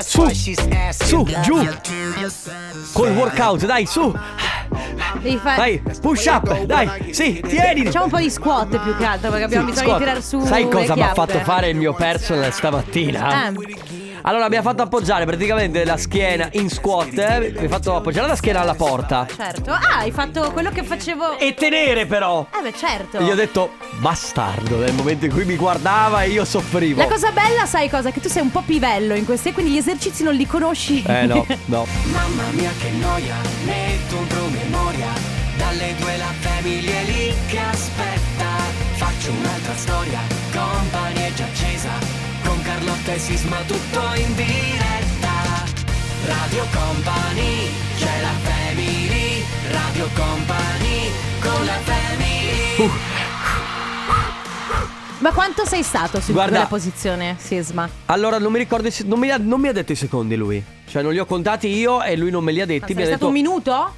Su, 0.00 0.28
su, 0.92 1.24
giù. 1.42 1.68
Col 2.92 3.10
workout, 3.10 3.64
dai, 3.66 3.84
su. 3.86 4.16
Devi 5.20 5.38
fare. 5.38 5.56
Dai, 5.82 5.82
push 6.00 6.26
up, 6.26 6.62
dai. 6.64 7.12
Sì, 7.12 7.42
tieni. 7.46 7.84
Facciamo 7.84 8.04
un 8.04 8.10
po' 8.10 8.18
di 8.18 8.30
squat 8.30 8.78
più 8.80 8.96
che 8.96 9.04
altro 9.04 9.30
perché 9.30 9.44
abbiamo 9.44 9.66
Sì, 9.66 9.70
bisogno 9.72 9.86
squat. 9.88 9.98
di 9.98 10.04
tirare 10.04 10.22
su. 10.22 10.44
Sai 10.44 10.68
cosa 10.68 10.94
mi 10.94 11.02
ha 11.02 11.14
fatto 11.14 11.38
fare 11.40 11.68
il 11.70 11.76
mio 11.76 11.94
personal 11.94 12.52
stamattina? 12.52 13.48
Eh, 13.48 13.52
Allora 14.26 14.48
mi 14.48 14.56
ha 14.56 14.62
fatto 14.62 14.80
appoggiare 14.80 15.26
praticamente 15.26 15.84
la 15.84 15.98
schiena 15.98 16.48
in 16.52 16.70
squat 16.70 17.18
eh, 17.18 17.54
Mi 17.58 17.66
ha 17.66 17.68
fatto 17.68 17.94
appoggiare 17.94 18.26
la 18.26 18.36
schiena 18.36 18.60
alla 18.60 18.74
porta 18.74 19.26
certo. 19.34 19.70
Ah, 19.70 19.98
hai 19.98 20.12
fatto 20.12 20.50
quello 20.52 20.70
che 20.70 20.82
facevo. 20.82 21.38
E 21.38 21.52
tenere 21.52 22.06
però 22.06 22.46
Eh, 22.58 22.62
beh, 22.62 22.72
certo. 22.74 23.18
E 23.18 23.24
gli 23.24 23.30
ho 23.30 23.34
detto 23.34 23.72
bastardo 23.98 24.78
Nel 24.78 24.94
momento 24.94 25.26
in 25.26 25.30
cui 25.32 25.44
mi 25.44 25.56
guardava 25.56 26.22
e 26.22 26.30
io 26.30 26.46
soffrivo 26.46 27.02
La 27.02 27.06
cosa 27.06 27.32
bella, 27.32 27.66
sai 27.66 27.90
cosa? 27.90 28.10
Che 28.10 28.20
tu 28.20 28.28
sei 28.30 28.40
un 28.40 28.50
po' 28.50 28.62
pivello 28.64 29.14
in 29.14 29.26
questi, 29.26 29.52
quindi 29.52 29.72
gli 29.72 29.76
esercizi 29.76 30.22
non 30.22 30.34
li 30.34 30.46
conosci. 30.46 31.02
Eh 31.06 31.26
no, 31.26 31.44
no 31.66 31.86
Mamma 32.04 32.44
mia 32.52 32.70
che 32.80 32.90
noia, 32.92 33.36
metto 33.66 34.16
un 34.16 34.26
promemoria 34.26 35.12
Dalle 35.58 35.94
due 35.98 36.16
la 36.16 36.32
famiglia 36.40 37.00
lì 37.02 37.34
che 37.48 37.58
aspetta 37.58 38.46
Faccio 38.94 39.30
un'altra 39.32 39.74
storia, 39.74 40.20
compagnia 40.52 41.23
E 43.06 43.18
Sisma 43.18 43.58
tutto 43.66 44.00
in 44.16 44.34
diretta. 44.34 45.64
Radio 46.24 46.64
Company, 46.72 47.68
c'è 47.98 48.20
la 48.22 48.32
family. 48.42 49.44
Radio 49.70 50.08
Company, 50.14 51.10
con 51.40 51.64
la 51.64 51.78
family. 51.82 52.90
Ma 55.18 55.32
quanto 55.32 55.64
sei 55.66 55.82
stato 55.82 56.20
su 56.20 56.32
Guarda- 56.32 56.50
quella 56.52 56.66
posizione, 56.66 57.36
Sisma? 57.38 57.88
Allora 58.06 58.38
non 58.38 58.50
mi 58.50 58.58
ricordo 58.58 58.88
non 59.04 59.18
mi, 59.18 59.30
ha, 59.30 59.36
non 59.36 59.60
mi 59.60 59.68
ha 59.68 59.72
detto 59.72 59.92
i 59.92 59.96
secondi 59.96 60.34
lui. 60.34 60.62
Cioè 60.88 61.02
non 61.02 61.12
li 61.12 61.18
ho 61.18 61.26
contati 61.26 61.68
io 61.68 62.02
e 62.02 62.16
lui 62.16 62.30
non 62.30 62.42
me 62.42 62.52
li 62.52 62.60
ha 62.62 62.66
detti 62.66 62.86
Sei 62.86 62.96
Mi 62.96 63.02
ha 63.02 63.06
stato 63.06 63.26
detto 63.26 63.26
un 63.28 63.32
minuto? 63.32 63.94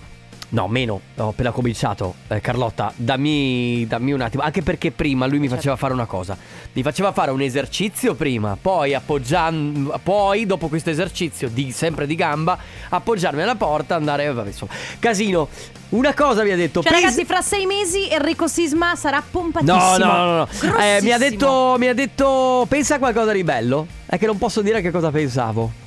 No, 0.49 0.69
meno, 0.69 1.01
ho 1.17 1.29
appena 1.29 1.51
cominciato. 1.51 2.15
Eh, 2.29 2.41
Carlotta, 2.41 2.93
dammi, 2.95 3.85
dammi 3.87 4.13
un 4.13 4.21
attimo. 4.21 4.45
Anche 4.45 4.63
perché 4.63 4.93
prima 4.93 5.27
lui 5.27 5.41
mi 5.41 5.49
faceva 5.49 5.75
fare 5.75 5.93
una 5.93 6.07
cosa. 6.07 6.37
Mi 6.73 6.83
faceva 6.83 7.11
fare 7.11 7.33
un 7.33 7.41
esercizio 7.41 8.15
prima, 8.15 8.57
poi 8.61 8.95
appoggiando. 8.95 9.99
Poi, 10.03 10.47
dopo 10.47 10.69
questo 10.69 10.91
esercizio, 10.91 11.49
di, 11.49 11.73
sempre 11.73 12.07
di 12.07 12.15
gamba, 12.15 12.57
appoggiarmi 12.89 13.43
alla 13.43 13.57
porta, 13.57 13.97
andare. 13.97 14.33
Vabbè, 14.33 14.49
insomma. 14.49 14.73
Casino. 15.01 15.49
Una 15.89 16.15
cosa 16.15 16.43
mi 16.43 16.51
ha 16.51 16.57
detto. 16.57 16.83
Cioè, 16.83 16.93
ragazzi, 16.93 17.25
fra 17.25 17.41
sei 17.41 17.65
mesi 17.65 18.09
Enrico 18.09 18.47
Sisma 18.47 18.95
sarà 18.97 19.23
pompatissimo. 19.29 19.79
No, 19.79 19.97
no, 19.99 20.25
no, 20.25 20.49
no. 20.63 20.79
Eh, 20.79 21.01
mi 21.03 21.13
ha 21.13 21.19
detto. 21.19 21.77
Mi 21.79 21.89
ha 21.89 21.95
detto. 21.95 22.67
Pensa 22.69 22.97
a 22.97 22.99
qualcosa 22.99 23.33
di 23.33 23.43
bello. 23.43 23.87
È 24.07 24.17
che 24.17 24.27
non 24.27 24.39
posso 24.39 24.63
dire 24.63 24.81
che 24.81 24.91
cosa 24.91 25.11
pensavo. 25.11 25.85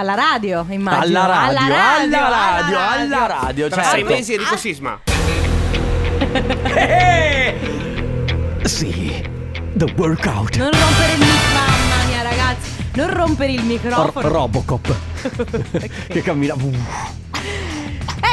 Alla 0.00 0.14
radio, 0.14 0.64
immagino. 0.70 1.02
Alla 1.20 1.26
radio, 1.26 1.58
alla 1.58 1.68
radio, 1.68 2.18
alla 2.18 2.28
radio, 2.30 2.78
alla 2.78 3.26
radio. 3.26 3.68
Tra 3.68 3.82
certo. 3.82 3.96
sei 3.98 4.04
mesi 4.04 4.32
Enrico 4.32 4.56
Sisma. 4.56 4.98
Eh, 6.74 7.54
Sì, 8.64 9.22
the 9.74 9.92
workout. 9.96 10.56
Non 10.56 10.70
rompere 10.70 11.12
il 11.12 11.18
microfono, 11.18 11.58
mamma 11.58 12.04
mia, 12.08 12.22
ragazzi. 12.22 12.70
Non 12.94 13.12
rompere 13.12 13.52
il 13.52 13.58
Ro- 13.58 13.64
microfono. 13.66 14.28
Robocop 14.28 14.94
che 16.08 16.22
cammina. 16.22 16.54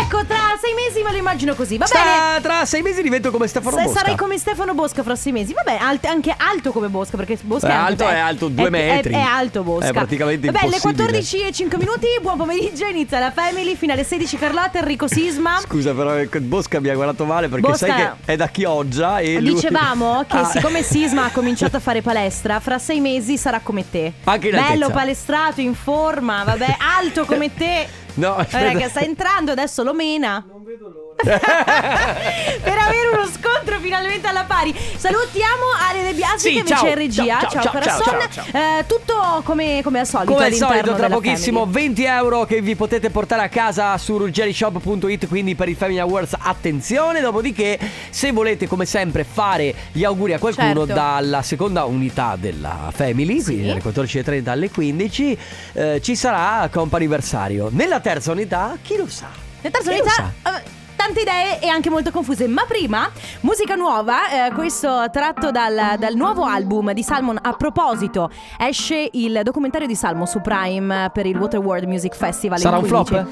Ecco, 0.02 0.26
tra 0.26 0.58
sei 0.62 0.74
mesi 0.74 1.04
me 1.04 1.12
lo 1.12 1.18
immagino 1.18 1.54
così. 1.56 1.78
Va 1.78 1.86
bene. 1.92 2.06
Sta- 2.06 2.40
tra 2.42 2.66
sei 2.66 2.82
mesi 2.82 3.02
divento 3.02 3.32
come 3.32 3.48
Stefano 3.48 3.78
Se- 3.78 3.84
Bosca. 3.84 4.00
Sarai 4.00 4.16
come 4.16 4.38
Stefano 4.38 4.74
Bosca 4.74 5.04
fra 5.04 5.16
sei 5.16 5.32
mesi. 5.32 5.54
Vabbè, 5.54 5.78
alt- 5.80 6.06
anche 6.06 6.34
alto 6.38 6.72
come 6.72 6.88
Bosca. 6.88 7.18
Perché 7.18 7.38
Bosca 7.42 7.68
È 7.68 7.72
è, 7.72 7.74
anche- 7.74 8.04
alto, 8.04 8.16
è 8.16 8.20
alto 8.20 8.48
due 8.50 8.68
è- 8.68 8.70
metri. 8.70 9.14
È, 9.14 9.18
è 9.18 9.22
alto 9.22 9.64
Bosca. 9.64 9.88
È 9.88 9.92
praticamente 9.94 10.48
Vabbè, 10.48 10.60
le 10.60 10.76
impossibile. 10.76 11.04
14 11.06 11.42
e 11.48 11.52
5 11.52 11.78
minuti. 11.78 12.08
Buon 12.22 12.38
pomeriggio. 12.38 12.86
Inizia 12.86 13.20
la 13.20 13.32
Family. 13.32 13.76
Fino 13.76 13.94
alle 13.94 14.04
16 14.04 14.38
Carlotta, 14.38 14.80
Enrico 14.80 15.08
Sisma. 15.08 15.60
Scusa, 15.60 15.94
però 15.94 16.16
eh, 16.18 16.28
Bosca 16.40 16.80
mi 16.80 16.90
ha 16.90 16.96
guardato 16.96 17.26
male 17.26 17.48
perché 17.48 17.68
Bosca- 17.68 17.86
sai 17.88 17.96
che 17.96 18.12
è 18.32 18.36
da 18.36 18.48
Chioggia 18.48 19.20
e 19.20 19.40
lui... 19.42 19.54
Dicevamo 19.54 20.24
che 20.30 20.38
Ah, 20.38 20.46
siccome 20.46 20.84
Sisma 20.84 21.26
ha 21.26 21.30
cominciato 21.32 21.78
a 21.78 21.80
fare 21.82 22.02
palestra, 22.02 22.60
fra 22.60 22.78
sei 22.80 23.00
mesi 23.00 23.38
sarà 23.38 23.60
come 23.64 23.90
te. 23.90 24.14
Anche 24.26 24.48
in 24.50 24.56
Bello, 24.56 24.66
altezza. 24.86 24.90
palestrato, 24.92 25.62
in 25.62 25.74
forma, 25.76 26.44
vabbè, 26.44 26.78
alto 27.00 27.26
come 27.26 27.54
te. 27.56 27.88
No, 28.18 28.36
aspetta. 28.36 28.78
che 28.78 28.90
sta 28.90 29.02
entrando, 29.02 29.52
adesso 29.52 29.84
lo 29.84 29.94
mena. 29.94 30.44
Non 30.48 30.64
vedo 30.64 30.90
l'ora. 30.90 31.07
per 31.24 32.78
avere 32.78 33.08
uno 33.14 33.26
scontro 33.26 33.80
finalmente 33.80 34.28
alla 34.28 34.44
pari. 34.46 34.74
Salutiamo 34.98 35.64
Ale 35.90 36.04
De 36.04 36.14
Biasi 36.14 36.38
Sì, 36.50 36.54
che 36.54 36.60
invece 36.60 36.76
ciao. 36.76 36.86
è 36.86 36.90
in 36.90 36.96
regia. 36.96 37.40
Ciao, 37.40 37.50
ciao, 37.50 37.62
ciao, 37.62 37.72
corazon. 37.72 38.30
ciao, 38.32 38.46
Eh, 38.52 38.86
tutto 38.88 39.42
come, 39.44 39.82
come 39.84 40.00
al 40.00 40.08
solito. 40.08 40.34
Come 40.34 40.46
al 40.46 40.54
solito, 40.54 40.94
tra 40.96 41.08
pochissimo 41.10 41.60
Family. 41.66 41.82
20 41.88 42.04
euro 42.06 42.46
che 42.46 42.62
vi 42.62 42.76
potete 42.76 43.10
portare 43.10 43.44
a 43.44 43.50
casa 43.50 43.98
su 43.98 44.18
ruggerishop.it. 44.18 45.28
Quindi 45.28 45.56
per 45.56 45.70
il 45.70 45.76
Family 45.76 46.00
Awards, 46.00 46.36
attenzione. 46.38 47.20
Dopodiché, 47.20 47.80
se 48.10 48.32
volete, 48.32 48.68
come 48.68 48.86
sempre, 48.86 49.24
fare 49.24 49.74
gli 49.92 50.04
auguri 50.04 50.34
a 50.34 50.40
qualcuno 50.40 50.86
Certo. 50.86 50.94
dalla 50.94 51.42
seconda 51.42 51.86
unità 51.86 52.36
della 52.40 52.92
Family, 52.94 53.42
quindi 53.44 53.68
dalle 53.68 53.82
14.30 53.82 54.50
alle 54.50 54.70
15, 54.70 55.38
eh, 55.74 56.02
ci 56.02 56.16
sarà 56.16 56.70
comp'anniversario. 56.72 57.70
Nella 57.72 58.00
terza 58.00 58.32
unità, 58.32 58.78
chi 58.82 58.96
lo 58.98 59.08
sa? 59.08 59.28
Le 59.62 59.72
terze 59.72 59.90
Chi 59.92 59.98
lo 59.98 60.04
unità. 60.04 60.34
Eh, 60.98 61.04
Tante 61.08 61.22
idee 61.22 61.60
e 61.62 61.68
anche 61.68 61.90
molto 61.90 62.12
confuse, 62.12 62.48
ma 62.48 62.64
prima 62.68 63.10
musica 63.42 63.76
nuova, 63.76 64.48
eh, 64.48 64.52
questo 64.54 65.06
tratto 65.12 65.52
dal, 65.52 65.96
dal 65.98 66.16
nuovo 66.16 66.44
album 66.44 66.92
di 66.94 67.04
Salmon. 67.04 67.38
A 67.42 67.54
proposito, 67.54 68.30
esce 68.58 69.10
il 69.14 69.42
documentario 69.44 69.88
di 69.88 69.96
Salmo 69.96 70.26
su 70.26 70.42
Prime 70.42 71.10
per 71.14 71.26
il 71.26 71.38
Water 71.38 71.60
World 71.60 71.88
Music 71.88 72.16
Festival. 72.16 72.60
Sarà 72.60 72.78
un 72.78 72.88
15. 72.88 73.14
flop? 73.14 73.28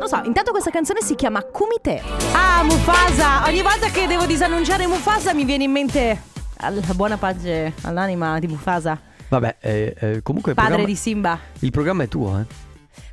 Non 0.00 0.08
so, 0.08 0.20
intanto 0.24 0.50
questa 0.50 0.70
canzone 0.70 1.02
si 1.02 1.14
chiama 1.14 1.42
Kumite. 1.42 2.02
Ah, 2.32 2.62
Mufasa! 2.64 3.46
Ogni 3.46 3.60
volta 3.60 3.88
che 3.88 4.06
devo 4.06 4.24
disannunciare 4.24 4.86
Mufasa 4.86 5.34
mi 5.34 5.44
viene 5.44 5.64
in 5.64 5.70
mente 5.70 6.22
alla 6.56 6.80
buona 6.94 7.16
pace 7.18 7.74
all'anima 7.82 8.38
di 8.38 8.46
Mufasa, 8.46 8.98
Vabbè, 9.28 9.56
eh, 9.60 9.94
eh, 9.98 10.22
comunque 10.22 10.54
padre 10.54 10.70
programma, 10.70 10.92
di 10.92 10.98
Simba. 10.98 11.38
il 11.60 11.70
programma 11.70 12.02
è 12.02 12.08
tuo, 12.08 12.38
eh. 12.40 12.69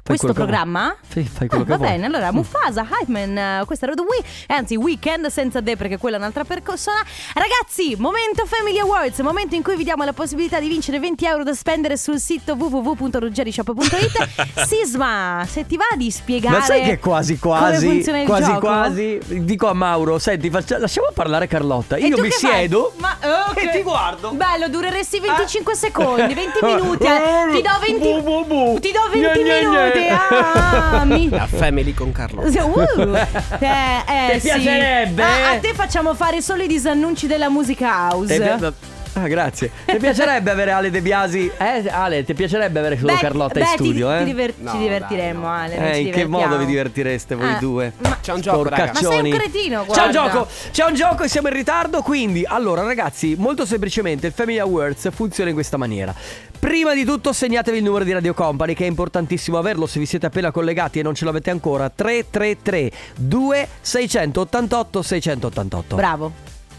Questo 0.08 0.34
programma? 0.34 0.96
Sì, 1.08 1.24
fai 1.24 1.48
quello 1.48 1.64
Ah, 1.64 1.66
che 1.66 1.72
va 1.72 1.78
vuoi. 1.78 1.90
bene, 1.90 2.06
allora. 2.06 2.32
Mufasa, 2.32 2.88
Hype 2.90 3.12
Man, 3.12 3.38
eh, 3.38 3.64
questa 3.66 3.86
era 3.86 3.96
The 3.96 4.02
Wii, 4.02 4.24
anzi 4.58 4.76
Weekend 4.76 5.28
senza 5.28 5.62
The 5.62 5.76
perché 5.76 5.98
quella 5.98 6.18
è 6.18 6.20
un'altra 6.20 6.44
persona. 6.44 6.98
Ragazzi, 7.34 7.96
momento 7.98 8.46
Family 8.46 8.80
Awards, 8.80 9.20
momento 9.20 9.56
in 9.56 9.64
cui 9.64 9.76
vi 9.76 9.84
diamo 9.84 10.04
la 10.04 10.14
possibilità 10.14 10.60
di 10.60 10.68
vincere 10.68 11.00
20 11.00 11.26
euro 11.26 11.44
da 11.44 11.54
spendere 11.54 11.98
sul 11.98 12.20
sito 12.20 12.54
www.ruggerishop.it. 12.54 14.64
Sisma, 14.68 15.46
se 15.48 15.66
ti 15.66 15.78
va 15.78 15.86
di 15.96 16.10
spiegare 16.12 16.58
Ma 16.58 16.64
sai 16.64 16.84
che 16.84 17.00
quasi 17.00 17.38
quasi 17.38 18.02
quasi 18.26 18.44
gioco? 18.46 18.60
quasi 18.60 19.20
dico 19.28 19.68
a 19.68 19.74
Mauro, 19.74 20.20
senti, 20.20 20.50
faccia- 20.50 20.78
lasciamo 20.78 21.08
parlare 21.14 21.48
Carlotta. 21.48 21.98
Io 21.98 22.18
mi 22.20 22.30
siedo 22.32 22.94
Ma, 22.98 23.18
ok. 23.50 23.58
e 23.64 23.70
ti 23.72 23.82
guardo. 23.82 24.32
Bello, 24.32 24.70
dureresti 24.70 25.20
25 25.20 25.76
secondi, 25.76 26.34
20 26.34 26.60
Ah. 26.62 26.66
minuti. 26.76 27.06
eh. 27.06 27.48
Ti 27.52 27.62
do 27.62 27.70
20 27.80 28.00
Bu, 28.00 28.22
bu, 28.22 28.46
bu. 28.46 28.80
Ti 28.80 28.92
do 28.92 29.00
20 29.12 29.20
Gne, 29.20 29.44
gne, 29.44 29.60
minuti. 29.62 29.97
Gne. 30.00 30.10
Ah, 30.10 31.04
mi 31.06 31.30
La 31.30 31.48
family 31.48 31.94
con 31.94 32.12
Carlo. 32.12 32.42
Uh, 32.42 33.16
eh, 33.60 33.68
eh, 34.08 34.34
Ti 34.34 34.40
sì. 34.40 34.48
piacerebbe? 34.48 35.24
Ah, 35.24 35.52
a 35.52 35.58
te 35.60 35.74
facciamo 35.74 36.14
fare 36.14 36.42
solo 36.42 36.64
i 36.64 36.68
disannunci 36.68 37.28
della 37.28 37.50
musica 37.50 37.88
house. 38.10 38.34
Ti 38.34 38.66
pi- 38.66 38.74
Ah, 39.18 39.28
grazie. 39.28 39.72
Ti 39.86 39.98
piacerebbe 39.98 40.52
avere 40.52 40.72
Ale 40.72 40.92
De 40.92 41.02
Biasi? 41.02 41.50
Eh, 41.58 41.90
Ale, 41.90 42.24
ti 42.24 42.34
piacerebbe 42.36 42.78
avere 42.78 42.98
solo 43.00 43.14
Beh, 43.14 43.20
Carlotta 43.20 43.54
beh, 43.56 43.60
in 43.62 43.66
ti- 43.66 43.72
studio, 43.74 44.08
ti 44.10 44.14
eh? 44.16 44.24
diver- 44.26 44.54
No, 44.60 44.72
ci 44.72 44.78
divertiremo, 44.78 45.42
dai, 45.42 45.50
no. 45.50 45.56
Ale. 45.76 45.90
Eh, 45.92 45.96
ci 45.96 46.02
in 46.08 46.12
che 46.12 46.28
modo 46.28 46.58
vi 46.58 46.66
divertireste 46.66 47.34
voi 47.36 47.50
Ah, 47.50 47.58
due? 47.60 47.94
ma- 47.98 48.18
C'è 48.22 48.34
un 48.34 48.42
gioco, 48.42 48.64
raga. 48.70 48.92
Ma 48.94 49.00
sei 49.00 49.32
un 49.32 49.38
cretino, 49.38 49.76
C'è 49.82 49.88
un 50.06 50.12
guarda. 50.12 50.12
gioco, 50.12 50.48
c'è 50.72 50.86
un 50.86 50.94
gioco 50.94 51.24
e 51.24 51.28
siamo 51.30 51.48
in 51.48 51.54
ritardo, 51.56 52.02
quindi 52.02 52.44
allora 52.46 52.84
ragazzi, 52.84 53.36
molto 53.38 53.66
semplicemente 53.66 54.28
il 54.28 54.34
Family 54.34 54.60
Awards 54.60 55.10
funziona 55.12 55.50
in 55.50 55.56
questa 55.56 55.78
maniera. 55.78 56.14
Prima 56.60 56.94
di 56.94 57.04
tutto 57.06 57.34
segnatevi 57.34 57.78
il 57.78 57.84
numero 57.84 58.04
di 58.04 58.12
Radio 58.14 58.34
Company 58.36 58.74
che 58.76 58.84
è 58.84 58.88
importantissimo 58.88 59.58
averlo 59.58 59.88
se 59.88 60.00
vi 60.00 60.06
siete 60.06 60.26
appena 60.28 60.52
collegati 60.52 61.00
e 61.00 61.04
non 61.04 61.16
ce 61.16 61.26
l'avete 61.26 61.50
ancora 61.50 61.90
333 61.90 62.92
2688 63.16 65.02
688. 65.02 65.96
Bravo. 65.96 66.32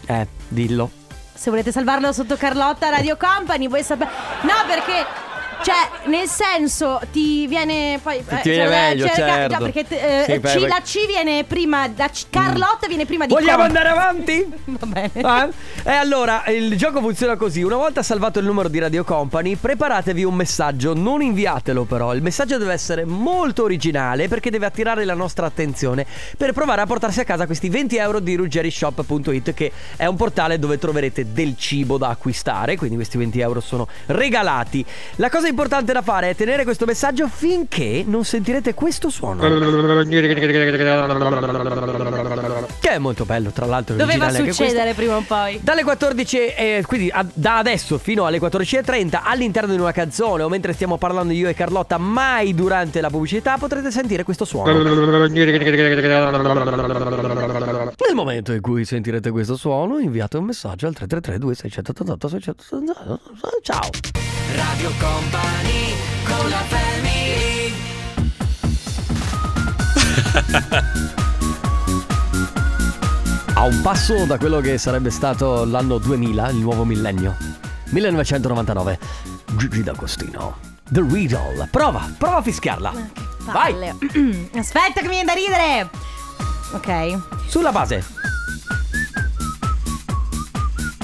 Eh, 0.05 0.27
dillo. 0.47 0.89
Se 1.39 1.49
volete 1.49 1.71
salvarlo 1.71 2.11
sotto 2.11 2.35
Carlotta 2.35 2.89
Radio 2.89 3.15
Company, 3.15 3.69
vuoi 3.69 3.81
sapere. 3.81 4.11
No, 4.41 4.55
perché. 4.67 5.28
Cioè, 5.61 6.07
nel 6.09 6.27
senso, 6.27 6.99
ti 7.11 7.45
viene 7.47 7.99
poi. 8.01 8.23
Ti 8.25 8.49
viene 8.49 8.63
cioè, 8.65 8.69
meglio, 8.89 9.05
cerca- 9.07 9.25
certo. 9.27 9.53
Già, 9.53 9.57
perché 9.59 9.85
te- 9.87 10.23
eh, 10.23 10.41
Sì, 10.49 10.59
C- 10.59 10.67
la 10.67 10.81
C 10.83 11.05
viene 11.05 11.43
prima. 11.43 11.87
La 11.95 12.07
C- 12.09 12.25
Carlotta 12.29 12.87
viene 12.87 13.05
prima 13.05 13.25
di 13.25 13.33
Vogliamo 13.33 13.57
Com- 13.57 13.65
andare 13.65 13.89
avanti? 13.89 14.49
Va 14.65 14.85
bene. 14.85 15.11
Ah? 15.21 15.49
E 15.83 15.91
allora, 15.91 16.43
il 16.47 16.75
gioco 16.77 16.99
funziona 17.01 17.35
così. 17.35 17.61
Una 17.61 17.75
volta 17.75 18.01
salvato 18.03 18.39
il 18.39 18.45
numero 18.45 18.69
di 18.69 18.79
Radio 18.79 19.03
Company, 19.03 19.55
preparatevi 19.55 20.23
un 20.23 20.33
messaggio. 20.35 20.93
Non 20.93 21.21
inviatelo 21.21 21.83
però. 21.83 22.13
Il 22.13 22.21
messaggio 22.21 22.57
deve 22.57 22.73
essere 22.73 23.03
molto 23.05 23.63
originale 23.63 24.27
perché 24.27 24.49
deve 24.49 24.65
attirare 24.65 25.03
la 25.05 25.13
nostra 25.13 25.45
attenzione 25.45 26.05
per 26.37 26.53
provare 26.53 26.81
a 26.81 26.85
portarsi 26.85 27.19
a 27.19 27.23
casa 27.25 27.45
questi 27.45 27.67
20 27.69 27.97
euro 27.97 28.19
di 28.19 28.35
ruggerishop.it 28.35 29.53
che 29.53 29.71
è 29.95 30.05
un 30.05 30.15
portale 30.15 30.57
dove 30.59 30.77
troverete 30.77 31.31
del 31.33 31.55
cibo 31.57 31.97
da 31.97 32.09
acquistare. 32.09 32.77
Quindi 32.77 32.95
questi 32.95 33.17
20 33.17 33.39
euro 33.41 33.59
sono 33.59 33.87
regalati. 34.07 34.85
La 35.15 35.29
cosa 35.29 35.47
importante 35.49 35.93
da 35.93 36.01
fare 36.01 36.29
è 36.29 36.35
tenere 36.35 36.63
questo 36.63 36.85
messaggio 36.85 37.27
finché 37.27 38.03
non 38.05 38.23
sentirete 38.23 38.73
questo 38.73 39.09
suono. 39.09 39.41
Che 42.79 42.89
è 42.89 42.97
molto 42.97 43.25
bello, 43.25 43.49
tra 43.51 43.65
l'altro. 43.65 43.95
Doveva 43.95 44.29
succedere 44.29 44.93
prima 44.93 45.17
o 45.17 45.23
poi. 45.27 45.59
Dalle 45.61 45.83
14, 45.83 46.37
eh, 46.37 46.83
quindi 46.87 47.09
a- 47.11 47.25
da 47.33 47.57
adesso 47.57 47.97
fino 47.97 48.25
alle 48.25 48.39
14.30 48.39 49.21
all'interno 49.23 49.73
di 49.73 49.79
una 49.79 49.91
canzone 49.91 50.43
o 50.43 50.49
mentre 50.49 50.73
stiamo 50.73 50.97
parlando 50.97 51.33
io 51.33 51.49
e 51.49 51.53
Carlotta, 51.53 51.97
mai 51.97 52.53
durante 52.53 53.01
la 53.01 53.09
pubblicità 53.09 53.57
potrete 53.57 53.91
sentire 53.91 54.23
questo 54.23 54.45
suono. 54.45 54.71
Nel 54.71 54.81
momento 58.15 58.53
in 58.53 58.61
cui 58.61 58.85
sentirete 58.85 59.31
questo 59.31 59.55
suono, 59.55 59.97
inviate 59.99 60.37
un 60.37 60.45
messaggio 60.45 60.87
al 60.87 60.93
333 60.93 61.37
2688 61.39 62.27
688 62.27 63.19
Ciao. 63.61 63.89
Radio 64.55 64.91
Company 64.99 65.93
con 66.23 66.49
la 66.49 66.63
family 66.67 67.73
A 73.53 73.63
un 73.63 73.81
passo 73.81 74.25
da 74.25 74.37
quello 74.37 74.61
che 74.61 74.77
sarebbe 74.77 75.09
stato 75.09 75.65
l'anno 75.65 75.97
2000, 75.97 76.49
il 76.49 76.57
nuovo 76.57 76.85
millennio. 76.85 77.35
1999. 77.89 78.99
Gigi 79.57 79.83
D'Agostino. 79.83 80.57
The 80.89 81.01
Riddle. 81.01 81.67
Prova, 81.69 82.09
prova 82.17 82.37
a 82.37 82.41
fischiarla. 82.41 82.93
Vai. 83.51 83.73
Aspetta 84.55 85.01
che 85.01 85.07
mi 85.07 85.21
viene 85.21 85.25
da 85.25 85.33
ridere. 85.33 85.89
Ok. 86.71 87.19
Sulla 87.47 87.71
base. 87.71 88.03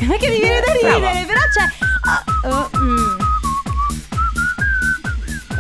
Ma 0.02 0.18
che 0.18 0.30
mi 0.30 0.40
viene 0.40 0.60
da 0.62 0.72
ridere, 0.72 1.00
Brava. 1.00 1.26
però 1.26 1.40
c'è. 1.52 1.70
ah, 2.04 2.24
oh, 2.44 2.70
mm. 2.78 3.25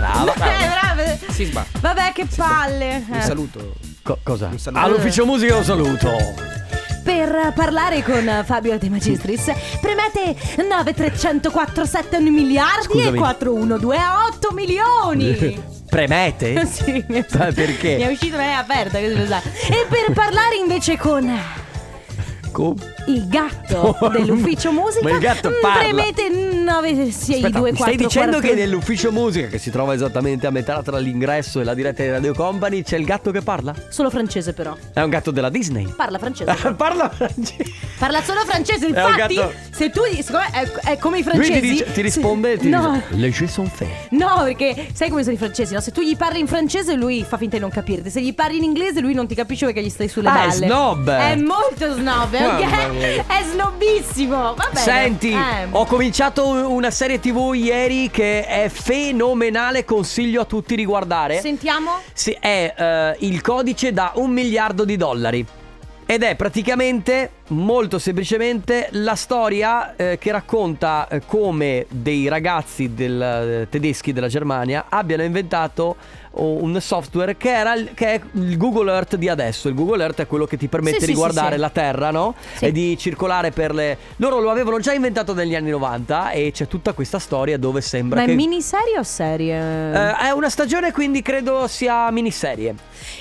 Brava, 0.06 0.34
Eh, 0.34 0.68
brava. 0.68 0.94
brava. 1.04 1.18
Sisma, 1.31 1.66
Vabbè, 1.80 2.12
che 2.13 2.28
palle. 2.36 3.04
un 3.10 3.16
Eh. 3.18 3.22
saluto. 3.22 3.74
Co- 4.04 4.19
cosa? 4.24 4.48
Un 4.52 4.60
saluto. 4.60 4.84
All'ufficio 4.84 5.25
musica 5.25 5.56
un 5.57 5.63
saluto. 5.63 6.12
Per 7.04 7.54
parlare 7.56 8.02
con 8.04 8.44
Fabio 8.46 8.78
De 8.80 8.90
Magistris, 8.90 9.52
premete 9.81 10.36
9304 10.68 11.86
miliardi 12.31 12.84
Scusami. 12.84 13.18
e 13.18 13.19
412 13.19 14.00
a 14.00 14.25
8 14.28 14.52
milioni. 14.54 15.74
Premete? 15.90 16.66
sì, 16.69 17.04
Sai 17.28 17.54
perché? 17.54 17.96
Mi 17.98 18.01
è 18.04 18.08
uscito 18.12 18.38
è 18.38 18.51
aperta, 18.51 18.98
che 19.00 19.08
devo 19.08 19.24
usare. 19.24 19.44
E 19.69 19.86
per 19.88 20.13
parlare 20.13 20.56
invece 20.56 20.98
con 20.98 21.31
Co- 22.56 22.74
il 23.07 23.28
gatto 23.28 23.98
dell'ufficio 24.13 24.72
musica, 24.72 25.04
ma 25.10 25.12
il 25.12 25.19
gatto 25.19 25.50
mm, 25.50 25.54
parla. 25.62 25.80
premete 25.84 26.30
9624 26.30 27.57
Aspetta, 27.57 27.72
mi 27.72 27.75
stai 27.75 27.96
dicendo 27.98 28.40
che 28.40 28.54
nell'ufficio 28.54 29.12
musica, 29.12 29.48
che 29.48 29.57
si 29.57 29.69
trova 29.72 29.94
esattamente 29.94 30.48
a 30.48 30.52
metà 30.52 30.81
tra 30.81 30.98
l'ingresso 30.98 31.60
e 31.60 31.66
la 31.66 31.74
diretta 31.74 32.02
di 32.04 32.10
Radio 32.12 32.34
Company, 32.34 32.81
c'è 32.81 32.96
il 32.96 33.04
gatto 33.04 33.31
che 33.31 33.42
parla? 33.42 33.74
Solo 33.90 34.10
francese 34.10 34.54
però. 34.54 34.74
È 34.94 35.02
un 35.02 35.10
gatto 35.10 35.31
della 35.31 35.50
Disney. 35.50 35.86
Parla 35.94 36.18
francese. 36.18 36.54
parla 36.78 37.10
francese. 37.10 37.63
Parla 38.00 38.24
solo 38.24 38.40
francese, 38.46 38.86
infatti, 38.88 39.36
gatto- 39.36 39.54
se 39.72 39.90
tu 39.90 40.01
siccome 40.22 40.50
è, 40.54 40.72
è 40.92 40.98
come 40.98 41.19
i 41.19 41.24
Lui 41.24 41.34
francesi. 41.34 41.60
ti, 41.60 41.68
dice- 41.69 41.92
ti 41.92 42.01
risponde 42.01 42.54
e 42.54 42.58
ti 42.58 42.69
no. 42.69 42.92
dice 43.10 43.19
Le 43.22 43.30
jeux 43.31 43.51
sont 43.51 43.69
faits. 43.69 43.92
No, 44.12 44.44
perché 44.46 44.88
sai 44.94 45.10
come 45.10 45.24
sono 45.24 45.36
i 45.36 45.38
francesi, 45.38 45.74
no? 45.74 45.81
Se 45.81 45.92
tu 45.92 46.00
gli 46.01 46.16
parli 46.16 46.40
in 46.40 46.48
francese 46.48 46.94
lui 46.96 47.25
fa 47.28 47.36
finta 47.36 47.58
di 47.58 47.62
non 47.62 47.69
capirti. 47.69 48.10
Se 48.10 48.22
gli 48.22 48.34
parli 48.34 48.56
in 48.58 48.63
inglese 48.63 49.01
lui 49.01 49.13
non 49.13 49.28
ti 49.28 49.36
capisce 49.36 49.66
perché 49.66 49.84
gli 49.84 49.90
stai 49.90 50.08
sulle 50.08 50.30
Ah, 50.30 50.44
è 50.46 50.48
balle. 50.48 50.66
snob. 50.68 51.10
È 51.10 51.36
molto 51.36 51.92
snob, 51.94 52.31
Mamma 52.31 52.45
mia. 52.54 53.26
È 53.28 53.44
snobissimo. 53.52 54.54
Va 54.56 54.68
bene. 54.72 54.80
Senti, 54.80 55.32
Eh. 55.32 55.68
ho 55.70 55.86
cominciato 55.86 56.48
una 56.48 56.92
serie 56.92 57.20
TV 57.20 57.54
ieri 57.56 58.10
che 58.10 58.46
è 58.46 58.70
fenomenale, 58.70 59.86
consiglio 59.86 60.42
a 60.42 60.46
tutti 60.46 60.76
di 60.76 60.86
guardare. 60.86 61.40
Sentiamo? 61.42 62.00
Sì, 62.14 62.36
è 62.40 62.74
eh, 62.76 63.16
il 63.20 63.42
codice 63.42 63.92
da 63.94 64.12
un 64.16 64.32
miliardo 64.32 64.86
di 64.86 64.98
dollari. 64.98 65.46
Ed 66.08 66.22
è 66.22 66.36
praticamente, 66.36 67.32
molto 67.48 67.98
semplicemente, 67.98 68.90
la 68.92 69.16
storia 69.16 69.96
eh, 69.96 70.18
che 70.20 70.32
racconta 70.32 71.08
eh, 71.08 71.22
come 71.26 71.88
dei 71.90 72.28
ragazzi 72.28 72.94
del- 72.94 73.20
eh, 73.64 73.68
tedeschi 73.72 74.14
della 74.14 74.28
Germania 74.28 74.86
abbiano 74.88 75.24
inventato 75.24 75.96
un 76.38 76.80
software 76.82 77.38
che, 77.38 77.50
era 77.56 77.74
il- 77.76 77.92
che 77.94 78.14
è 78.14 78.22
il 78.34 78.58
Google 78.58 78.92
Earth 78.92 79.16
di 79.16 79.30
adesso. 79.30 79.68
Il 79.70 79.76
Google 79.76 80.02
Earth 80.04 80.22
è 80.22 80.28
quello 80.28 80.46
che 80.46 80.58
ti 80.58 80.68
permette 80.68 81.00
Sì, 81.00 81.06
di 81.06 81.12
sì, 81.14 81.18
guardare 81.18 81.56
sì, 81.56 81.62
la 81.62 81.70
Terra, 81.70 82.12
no? 82.12 82.36
Sì. 82.56 82.66
E 82.66 82.72
di 82.72 82.98
circolare 82.98 83.52
per 83.52 83.74
le... 83.74 83.98
Loro 84.18 84.40
lo 84.40 84.50
avevano 84.50 84.80
già 84.80 84.94
inventato 84.94 85.34
negli 85.34 85.56
anni 85.56 85.70
90 85.70 86.32
e 86.32 86.52
c'è 86.54 86.68
tutta 86.68 86.94
questa 86.94 87.20
storia 87.20 87.58
dove 87.58 87.82
sembra 87.82 88.20
Ma 88.20 88.26
è 88.26 88.28
che... 88.30 88.36
miniserie 88.36 88.98
o 89.00 89.04
serie? 89.04 89.56
Eh, 89.56 90.16
è 90.18 90.30
una 90.32 90.50
stagione, 90.50 90.92
quindi 90.92 91.22
credo 91.22 91.68
sia 91.68 92.10
miniserie. 92.12 92.76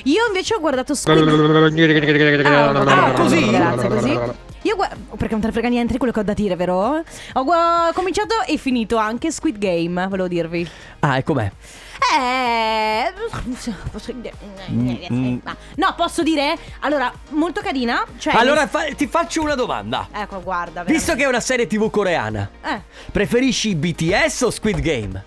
Io 0.04 0.26
invece 0.26 0.54
ho 0.54 0.60
guardato 0.60 0.94
Squid 0.94 1.18
Ah, 2.44 2.70
Ah, 2.70 3.12
così? 3.12 3.48
Grazie, 3.50 3.88
così. 3.88 4.18
Io 4.64 4.76
gua- 4.76 4.88
perché 5.16 5.32
non 5.32 5.40
te 5.40 5.46
ne 5.46 5.52
frega 5.52 5.68
niente 5.68 5.92
di 5.92 5.98
quello 5.98 6.12
che 6.12 6.20
ho 6.20 6.24
da 6.24 6.32
dire, 6.34 6.56
vero? 6.56 7.02
Ho 7.34 7.44
gua- 7.44 7.90
cominciato 7.94 8.34
e 8.46 8.56
finito 8.56 8.96
anche 8.96 9.30
Squid 9.30 9.58
Game, 9.58 10.06
volevo 10.08 10.28
dirvi. 10.28 10.68
Ah, 11.00 11.16
e 11.18 11.22
com'è? 11.22 11.50
Eh. 12.16 13.12
Mm. 14.70 15.38
No, 15.76 15.94
posso 15.96 16.22
dire? 16.22 16.56
Allora, 16.80 17.12
molto 17.30 17.60
carina. 17.60 18.04
Cioè, 18.18 18.34
Allora 18.34 18.66
fa- 18.66 18.84
ti 18.94 19.06
faccio 19.06 19.42
una 19.42 19.54
domanda. 19.54 20.08
Ecco, 20.12 20.42
guarda. 20.42 20.82
Visto 20.84 21.14
che 21.14 21.24
è 21.24 21.26
una 21.26 21.40
serie 21.40 21.66
TV 21.66 21.90
coreana, 21.90 22.48
veramente. 22.60 22.84
preferisci 23.12 23.74
BTS 23.74 24.40
o 24.42 24.50
Squid 24.50 24.80
Game? 24.80 25.24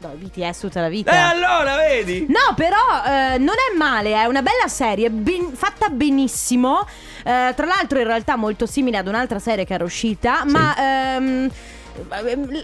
Eh, 0.00 0.06
no, 0.06 0.14
BTS 0.16 0.58
tutta 0.60 0.80
la 0.80 0.86
E 0.86 0.90
vita. 0.90 1.28
allora, 1.28 1.76
vedi? 1.76 2.26
No, 2.28 2.54
però 2.54 2.76
eh, 3.06 3.38
non 3.38 3.54
è 3.54 3.76
male, 3.76 4.12
è 4.14 4.24
una 4.26 4.42
bella 4.42 4.68
serie, 4.68 5.10
ben- 5.10 5.52
fatta 5.54 5.88
benissimo. 5.88 6.86
Eh, 7.24 7.52
tra 7.56 7.66
l'altro, 7.66 7.98
in 7.98 8.06
realtà, 8.06 8.36
molto 8.36 8.66
simile 8.66 8.98
ad 8.98 9.08
un'altra 9.08 9.38
serie 9.38 9.64
che 9.64 9.74
era 9.74 9.84
uscita, 9.84 10.44
ma. 10.46 10.74
ehm, 11.16 11.50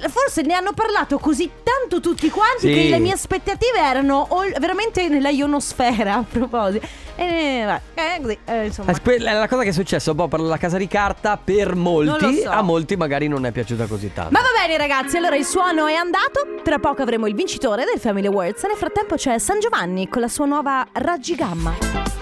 Forse 0.09 0.43
ne 0.43 0.55
hanno 0.55 0.73
parlato 0.73 1.17
così 1.21 1.49
tanto 1.63 2.01
tutti 2.01 2.29
quanti 2.31 2.67
Sì. 2.67 2.73
che 2.75 2.89
le 2.89 2.99
mie 2.99 3.13
aspettative 3.13 3.79
erano 3.79 4.27
ol- 4.31 4.53
veramente 4.59 5.07
nella 5.09 5.29
ionosfera 5.29 6.15
a 6.19 6.25
proposito. 6.29 6.85
E 7.15 7.65
eh, 7.95 8.21
così, 8.21 8.39
eh, 8.45 8.67
insomma. 8.67 8.91
Eh, 8.91 9.19
la 9.21 9.47
cosa 9.47 9.63
che 9.63 9.69
è 9.69 10.15
po' 10.17 10.27
per 10.27 10.41
la 10.41 10.57
casa 10.57 10.79
di 10.79 10.89
carta 10.89 11.37
per 11.37 11.77
molti, 11.77 12.41
so. 12.41 12.51
a 12.51 12.61
molti 12.63 12.97
magari 12.97 13.29
non 13.29 13.47
è 13.47 13.53
piaciuta 13.53 13.87
così 13.87 14.13
tanto. 14.13 14.33
Ma 14.33 14.41
va 14.41 14.49
bene 14.67 14.77
ragazzi, 14.77 15.17
allora 15.17 15.37
il 15.37 15.45
suono 15.45 15.87
è 15.87 15.95
andato, 15.95 16.57
tra 16.65 16.81
poco 16.81 17.03
avremo 17.03 17.29
il 17.29 17.35
vincitore 17.37 17.85
del 17.85 18.01
Family 18.01 18.27
Awards, 18.27 18.65
nel 18.65 18.77
frattempo 18.77 19.15
c'è 19.15 19.39
San 19.39 19.61
Giovanni 19.61 20.09
con 20.09 20.23
la 20.23 20.29
sua 20.29 20.47
nuova 20.47 20.85
Raggi 20.91 21.37
Gamma. 21.37 22.20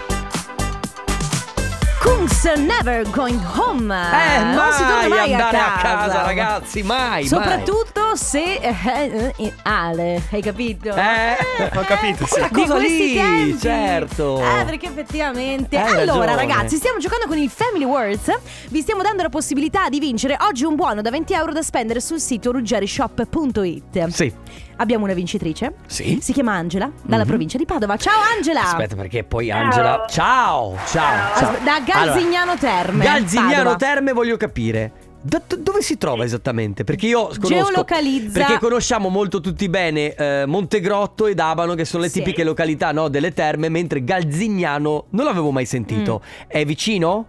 Kungs 1.99 2.43
Never 2.55 3.09
Going 3.09 3.41
Home. 3.55 3.93
Eh, 3.93 4.43
non 4.43 4.71
si 4.71 4.79
torna 4.83 5.07
mai 5.07 5.09
mai 5.09 5.33
andare 5.33 5.57
a 5.57 5.75
a 5.75 5.77
casa, 5.77 6.07
casa, 6.07 6.21
ragazzi, 6.23 6.81
mai, 6.83 7.27
Soprattutto 7.27 8.15
se 8.15 8.55
eh, 8.55 8.75
eh, 8.85 9.33
eh, 9.37 9.53
Ale, 9.63 10.21
hai 10.31 10.41
capito? 10.41 10.95
Eh, 10.95 11.35
ho 11.75 11.81
capito, 11.81 12.25
sì. 12.25 12.41
Di 12.51 12.65
questi 12.65 12.87
lì, 12.87 13.13
tempi. 13.15 13.59
certo. 13.59 14.39
Eh, 14.39 14.65
perché 14.65 14.87
effettivamente. 14.87 15.77
Hai 15.77 16.01
allora, 16.01 16.33
ragione. 16.33 16.53
ragazzi, 16.53 16.77
stiamo 16.77 16.99
giocando 16.99 17.27
con 17.27 17.37
il 17.37 17.49
Family 17.49 17.83
Words. 17.85 18.31
Vi 18.69 18.81
stiamo 18.81 19.01
dando 19.01 19.23
la 19.23 19.29
possibilità 19.29 19.89
di 19.89 19.99
vincere 19.99 20.37
oggi 20.39 20.63
un 20.63 20.75
buono 20.75 21.01
da 21.01 21.09
20 21.09 21.33
euro 21.33 21.51
da 21.51 21.61
spendere 21.61 21.99
sul 21.99 22.19
sito 22.21 22.51
ruggerishop.it. 22.51 24.07
Sì. 24.07 24.33
Abbiamo 24.81 25.03
una 25.03 25.13
vincitrice. 25.13 25.73
Sì. 25.87 26.19
Si 26.21 26.31
chiama 26.31 26.53
Angela, 26.53 26.89
dalla 27.03 27.23
Mhm. 27.23 27.27
provincia 27.29 27.57
di 27.57 27.65
Padova. 27.65 27.97
Ciao 27.97 28.19
Angela! 28.35 28.63
Aspetta, 28.63 28.95
perché 28.95 29.23
poi 29.25 29.51
Angela. 29.51 30.05
Ciao, 30.09 30.77
ciao, 30.87 31.35
ciao. 31.37 31.55
Da 31.63 31.81
Galzignano 31.81 32.55
Terme. 32.57 33.03
Galzignano 33.03 33.53
Padova. 33.55 33.75
Terme 33.75 34.13
voglio 34.13 34.37
capire. 34.37 34.91
Da- 35.21 35.41
do- 35.45 35.57
dove 35.57 35.81
si 35.81 35.97
trova 35.97 36.23
esattamente? 36.23 36.85
Perché 36.85 37.07
io 37.07 37.23
conosco 37.23 37.47
Geolocalizza. 37.49 38.39
Perché 38.39 38.57
conosciamo 38.57 39.09
molto 39.09 39.41
tutti 39.41 39.67
bene 39.67 40.13
eh, 40.13 40.45
Montegrotto 40.45 41.27
ed 41.27 41.39
Abano 41.41 41.73
che 41.75 41.83
sono 41.83 42.03
le 42.03 42.09
Sì. 42.09 42.19
tipiche 42.19 42.45
località 42.45 42.93
no, 42.93 43.09
delle 43.09 43.33
terme 43.33 43.67
Mentre 43.67 44.01
Galzignano 44.05 45.07
non 45.09 45.25
l'avevo 45.25 45.51
mai 45.51 45.65
sentito 45.65 46.21
Mm. 46.23 46.47
È 46.47 46.63
vicino? 46.63 47.25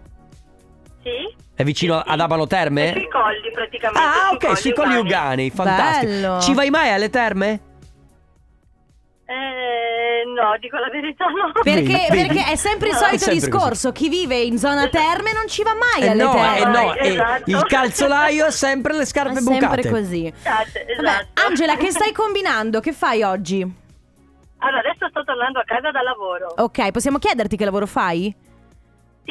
Sì. 1.03 1.35
È 1.61 1.63
vicino 1.63 1.97
Sì, 1.99 2.03
sì. 2.07 2.11
ad 2.13 2.19
Abano 2.19 2.47
Terme? 2.47 2.89
È 2.89 2.93
sui 2.93 3.07
colli 3.09 3.51
praticamente. 3.53 3.99
Ah 4.01 4.31
ok, 4.33 4.57
sui 4.57 4.73
colli 4.73 4.95
Ugani, 4.95 5.49
fantastico 5.51 6.11
Bello. 6.11 6.41
Ci 6.41 6.53
vai 6.55 6.69
mai 6.71 6.91
alle 6.91 7.09
terme? 7.11 7.59
Eh, 9.25 10.23
no, 10.35 10.57
dico 10.59 10.77
la 10.77 10.89
verità 10.89 11.25
no. 11.27 11.51
Perché, 11.53 11.81
Vedi, 11.81 11.93
vedi? 12.09 12.27
perché 12.27 12.51
è 12.51 12.55
sempre 12.55 12.87
il 12.89 12.93
No, 12.95 12.99
solito 12.99 13.15
è 13.15 13.19
sempre 13.19 13.39
discorso: 13.39 13.91
chi 13.91 14.09
vive 14.09 14.37
in 14.39 14.57
zona 14.57 14.87
terme 14.89 15.31
non 15.33 15.47
ci 15.47 15.63
va 15.63 15.73
mai 15.73 16.01
Eh 16.07 16.09
alle 16.11 16.23
no, 16.23 16.31
terme. 16.33 16.57
eh 16.59 16.65
no, 16.65 16.93
eh, 16.95 17.07
Esatto. 17.13 17.49
il 17.49 17.63
calzolaio 17.65 18.45
è 18.47 18.51
sempre 18.51 18.93
le 18.93 19.03
È 19.03 19.05
scarpe 19.05 19.39
sempre 19.39 19.53
bucate 19.59 19.89
così. 19.89 20.25
Esatto, 20.25 20.69
Vabbè, 20.73 20.91
esatto. 21.09 21.41
Angela, 21.47 21.75
che 21.77 21.91
stai 21.91 22.11
combinando? 22.11 22.79
Che 22.81 22.91
fai 22.91 23.21
oggi? 23.23 23.61
Allora, 24.63 24.79
adesso 24.79 25.07
sto 25.09 25.23
tornando 25.23 25.59
a 25.59 25.63
casa 25.65 25.91
da 25.91 26.01
lavoro. 26.01 26.53
Ok, 26.57 26.91
possiamo 26.91 27.17
chiederti 27.19 27.55
che 27.55 27.65
lavoro 27.65 27.85
fai? 27.85 28.35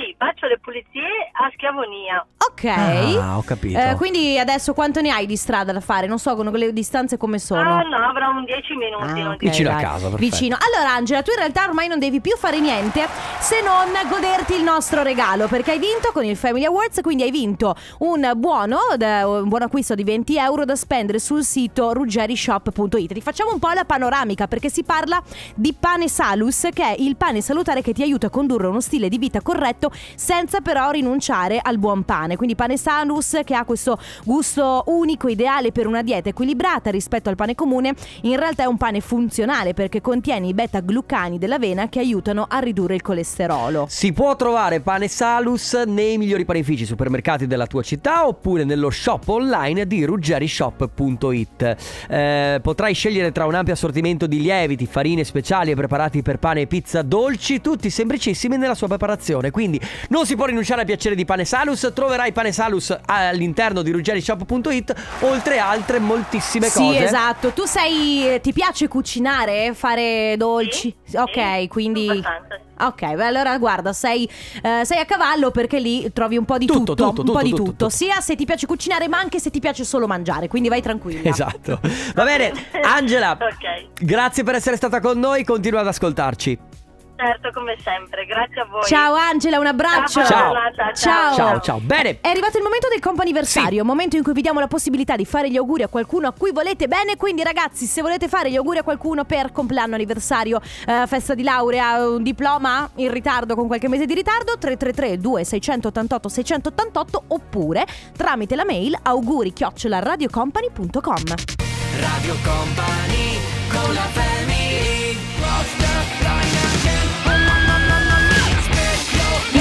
Sì, 0.00 0.14
faccio 0.16 0.46
le 0.46 0.58
pulizie 0.58 1.02
a 1.32 1.50
Schiavonia. 1.52 2.24
Ok. 2.50 2.64
Ah, 2.64 3.36
ho 3.36 3.42
capito. 3.42 3.78
Eh, 3.78 3.94
quindi 3.96 4.38
adesso 4.38 4.72
quanto 4.72 5.02
ne 5.02 5.10
hai 5.10 5.26
di 5.26 5.36
strada 5.36 5.72
da 5.72 5.80
fare? 5.80 6.06
Non 6.06 6.18
so 6.18 6.34
con 6.36 6.46
le 6.50 6.72
distanze 6.72 7.18
come 7.18 7.38
sono. 7.38 7.60
Ah, 7.78 7.82
no, 7.82 7.96
avrò 7.96 8.30
un 8.30 8.44
10 8.44 8.74
minuti. 8.76 9.20
Ah, 9.20 9.24
non 9.24 9.32
ok, 9.32 9.36
ti- 9.38 9.46
Vicino 9.48 9.68
a 9.68 9.72
dai. 9.74 9.82
casa, 9.82 10.08
perfetto. 10.08 10.16
Vicino. 10.16 10.56
Allora, 10.58 10.94
Angela, 10.94 11.22
tu 11.22 11.32
in 11.32 11.36
realtà 11.36 11.64
ormai 11.64 11.88
non 11.88 11.98
devi 11.98 12.20
più 12.22 12.34
fare 12.38 12.60
niente 12.60 13.06
se 13.40 13.60
non 13.62 13.88
goderti 14.08 14.54
il 14.54 14.62
nostro 14.62 15.02
regalo. 15.02 15.48
Perché 15.48 15.72
hai 15.72 15.78
vinto 15.78 16.10
con 16.12 16.24
il 16.24 16.36
Family 16.36 16.64
Awards. 16.64 17.00
Quindi 17.02 17.24
hai 17.24 17.30
vinto 17.30 17.74
un 17.98 18.32
buono, 18.36 18.78
un 18.98 19.48
buon 19.48 19.62
acquisto 19.62 19.94
di 19.94 20.04
20 20.04 20.38
euro 20.38 20.64
da 20.64 20.76
spendere 20.76 21.18
sul 21.18 21.44
sito 21.44 21.92
ruggerishop.it. 21.92 23.12
Ti 23.12 23.20
facciamo 23.20 23.52
un 23.52 23.58
po' 23.58 23.68
la 23.74 23.84
panoramica 23.84 24.46
perché 24.46 24.70
si 24.70 24.82
parla 24.82 25.22
di 25.54 25.74
pane 25.78 26.08
Salus, 26.08 26.68
che 26.72 26.82
è 26.82 26.94
il 26.98 27.16
pane 27.16 27.42
salutare 27.42 27.82
che 27.82 27.92
ti 27.92 28.02
aiuta 28.02 28.28
a 28.28 28.30
condurre 28.30 28.66
uno 28.66 28.80
stile 28.80 29.08
di 29.10 29.18
vita 29.18 29.42
corretto 29.42 29.89
senza 30.14 30.60
però 30.60 30.90
rinunciare 30.90 31.58
al 31.62 31.78
buon 31.78 32.04
pane. 32.04 32.36
Quindi 32.36 32.54
pane 32.54 32.76
Salus 32.76 33.40
che 33.44 33.54
ha 33.54 33.64
questo 33.64 33.98
gusto 34.24 34.84
unico, 34.86 35.28
ideale 35.28 35.72
per 35.72 35.86
una 35.86 36.02
dieta 36.02 36.28
equilibrata 36.28 36.90
rispetto 36.90 37.28
al 37.28 37.36
pane 37.36 37.54
comune, 37.54 37.94
in 38.22 38.36
realtà 38.36 38.64
è 38.64 38.66
un 38.66 38.76
pane 38.76 39.00
funzionale 39.00 39.74
perché 39.74 40.00
contiene 40.00 40.48
i 40.48 40.54
beta-glucani 40.54 41.38
dell'avena 41.38 41.88
che 41.88 41.98
aiutano 41.98 42.46
a 42.48 42.58
ridurre 42.58 42.94
il 42.94 43.02
colesterolo. 43.02 43.86
Si 43.88 44.12
può 44.12 44.34
trovare 44.36 44.80
pane 44.80 45.08
Salus 45.08 45.74
nei 45.86 46.18
migliori 46.18 46.44
panifici 46.44 46.84
supermercati 46.84 47.46
della 47.46 47.66
tua 47.66 47.82
città 47.82 48.26
oppure 48.26 48.64
nello 48.64 48.90
shop 48.90 49.28
online 49.28 49.86
di 49.86 50.04
ruggerishop.it. 50.04 51.76
Eh, 52.08 52.58
potrai 52.62 52.94
scegliere 52.94 53.32
tra 53.32 53.46
un 53.46 53.54
ampio 53.54 53.72
assortimento 53.72 54.26
di 54.26 54.40
lieviti, 54.40 54.86
farine 54.86 55.24
speciali 55.24 55.70
e 55.70 55.74
preparati 55.74 56.22
per 56.22 56.38
pane 56.38 56.62
e 56.62 56.66
pizza 56.66 57.02
dolci, 57.02 57.60
tutti 57.60 57.90
semplicissimi 57.90 58.56
nella 58.56 58.74
sua 58.74 58.88
preparazione. 58.88 59.50
Quindi 59.50 59.69
non 60.08 60.24
si 60.24 60.34
può 60.36 60.46
rinunciare 60.46 60.80
al 60.80 60.86
piacere 60.86 61.14
di 61.14 61.24
pane 61.26 61.44
Salus. 61.44 61.90
Troverai 61.94 62.32
pane 62.32 62.52
Salus 62.52 62.96
all'interno 63.06 63.82
di 63.82 63.90
ruggerishop.it 63.90 64.94
oltre 65.20 65.58
altre 65.58 65.98
moltissime 65.98 66.68
Sì, 66.68 66.78
cose. 66.78 67.04
esatto. 67.04 67.50
Tu 67.50 67.64
sei 67.66 68.40
ti 68.40 68.52
piace 68.52 68.88
cucinare, 68.88 69.74
fare 69.74 70.34
dolci? 70.36 70.94
Sì, 71.04 71.16
ok, 71.16 71.60
sì, 71.60 71.68
quindi 71.68 72.08
abbastanza, 72.08 72.54
sì. 72.56 72.68
Ok, 72.82 73.14
beh, 73.14 73.26
allora 73.26 73.58
guarda, 73.58 73.92
sei, 73.92 74.26
eh, 74.62 74.84
sei 74.84 74.98
a 74.98 75.04
cavallo 75.04 75.50
perché 75.50 75.78
lì 75.78 76.10
trovi 76.14 76.38
un 76.38 76.46
po' 76.46 76.56
di 76.56 76.64
Tutto, 76.64 76.94
tutto, 76.94 77.08
tutto, 77.12 77.20
un 77.20 77.26
po' 77.26 77.32
tutto, 77.32 77.44
di 77.44 77.52
tutto, 77.52 77.88
sia 77.90 78.20
se 78.22 78.36
ti 78.36 78.46
piace 78.46 78.66
cucinare, 78.66 79.06
ma 79.06 79.18
anche 79.18 79.38
se 79.38 79.50
ti 79.50 79.60
piace 79.60 79.84
solo 79.84 80.06
mangiare, 80.06 80.48
quindi 80.48 80.70
vai 80.70 80.80
tranquilla. 80.80 81.28
Esatto. 81.28 81.78
Va 82.14 82.24
bene, 82.24 82.52
Angela. 82.82 83.32
Ok. 83.32 83.88
Grazie 84.00 84.44
per 84.44 84.54
essere 84.54 84.76
stata 84.76 84.98
con 85.00 85.18
noi, 85.18 85.44
continua 85.44 85.80
ad 85.80 85.88
ascoltarci. 85.88 86.58
Certo, 87.20 87.50
come 87.52 87.76
sempre. 87.84 88.24
Grazie 88.24 88.62
a 88.62 88.64
voi. 88.64 88.82
Ciao 88.84 89.12
Angela, 89.14 89.58
un 89.58 89.66
abbraccio. 89.66 90.24
Ciao. 90.24 90.54
Ciao. 90.94 91.34
Ciao, 91.34 91.60
ciao. 91.60 91.78
Bene. 91.78 92.18
È 92.22 92.28
arrivato 92.28 92.56
il 92.56 92.62
momento 92.62 92.88
del 92.88 92.98
comp'anniversario, 93.00 93.84
momento 93.84 94.16
in 94.16 94.22
cui 94.22 94.32
vi 94.32 94.40
diamo 94.40 94.58
la 94.58 94.68
possibilità 94.68 95.16
di 95.16 95.26
fare 95.26 95.50
gli 95.50 95.58
auguri 95.58 95.82
a 95.82 95.88
qualcuno 95.88 96.28
a 96.28 96.32
cui 96.32 96.50
volete 96.50 96.88
bene. 96.88 97.18
Quindi, 97.18 97.42
ragazzi, 97.42 97.84
se 97.84 98.00
volete 98.00 98.26
fare 98.26 98.50
gli 98.50 98.56
auguri 98.56 98.78
a 98.78 98.82
qualcuno 98.82 99.24
per 99.24 99.52
compleanno, 99.52 99.96
anniversario, 99.96 100.62
eh, 100.86 101.06
festa 101.06 101.34
di 101.34 101.42
laurea, 101.42 102.08
un 102.08 102.22
diploma 102.22 102.88
in 102.94 103.12
ritardo 103.12 103.54
con 103.54 103.66
qualche 103.66 103.88
mese 103.88 104.06
di 104.06 104.14
ritardo, 104.14 104.56
333 104.56 105.18
2688 105.18 106.28
688 106.30 107.24
oppure 107.28 107.86
tramite 108.16 108.56
la 108.56 108.64
mail 108.64 108.96
auguri 109.02 109.52
radiocompany.com. 109.54 111.24
Radio 111.98 112.34
Company 112.42 113.38
con 113.68 113.92
la 113.92 114.00
family 114.00 114.49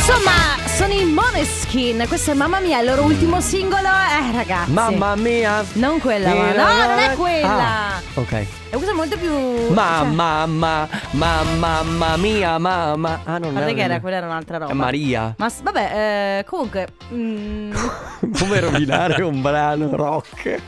Insomma, 0.10 0.58
sono 0.66 0.94
i 0.94 1.06
Moneskin. 1.06 2.04
Questo 2.08 2.32
è 2.32 2.34
Mamma 2.34 2.60
mia, 2.60 2.80
il 2.80 2.88
loro 2.88 3.04
ultimo 3.04 3.40
singolo. 3.42 3.88
Eh, 3.88 4.32
ragazzi. 4.36 4.72
Mamma 4.72 5.16
mia. 5.16 5.64
Non 5.74 6.00
quella, 6.00 6.34
ma 6.34 6.52
no, 6.52 6.88
non 6.88 6.98
è 6.98 7.14
quella. 7.16 7.48
Ah, 7.96 8.02
ok. 8.16 8.32
E 8.32 8.48
questa 8.72 8.90
è 8.92 8.94
molto 8.96 9.18
più. 9.18 9.32
Mamma, 9.72 10.48
mamma, 10.48 10.90
mamma, 11.12 11.84
mamma 11.84 12.18
mia, 12.18 12.58
mamma. 12.58 13.22
Ah, 13.24 13.34
non 13.34 13.44
Cioè, 13.44 13.52
guarda 13.52 13.74
che 13.74 13.82
era, 13.82 13.94
è 13.96 14.02
quella 14.02 14.18
era 14.18 14.26
un'altra 14.26 14.58
roba. 14.58 14.74
Maria. 14.74 15.36
Ma 15.38 15.48
s- 15.50 15.62
vabbè, 15.62 16.40
eh, 16.40 16.44
comunque. 16.46 16.88
mm, 17.14 17.72
Come 18.40 18.60
rovinare 18.60 19.22
un 19.22 19.42
brano 19.42 19.96
rock 19.96 20.60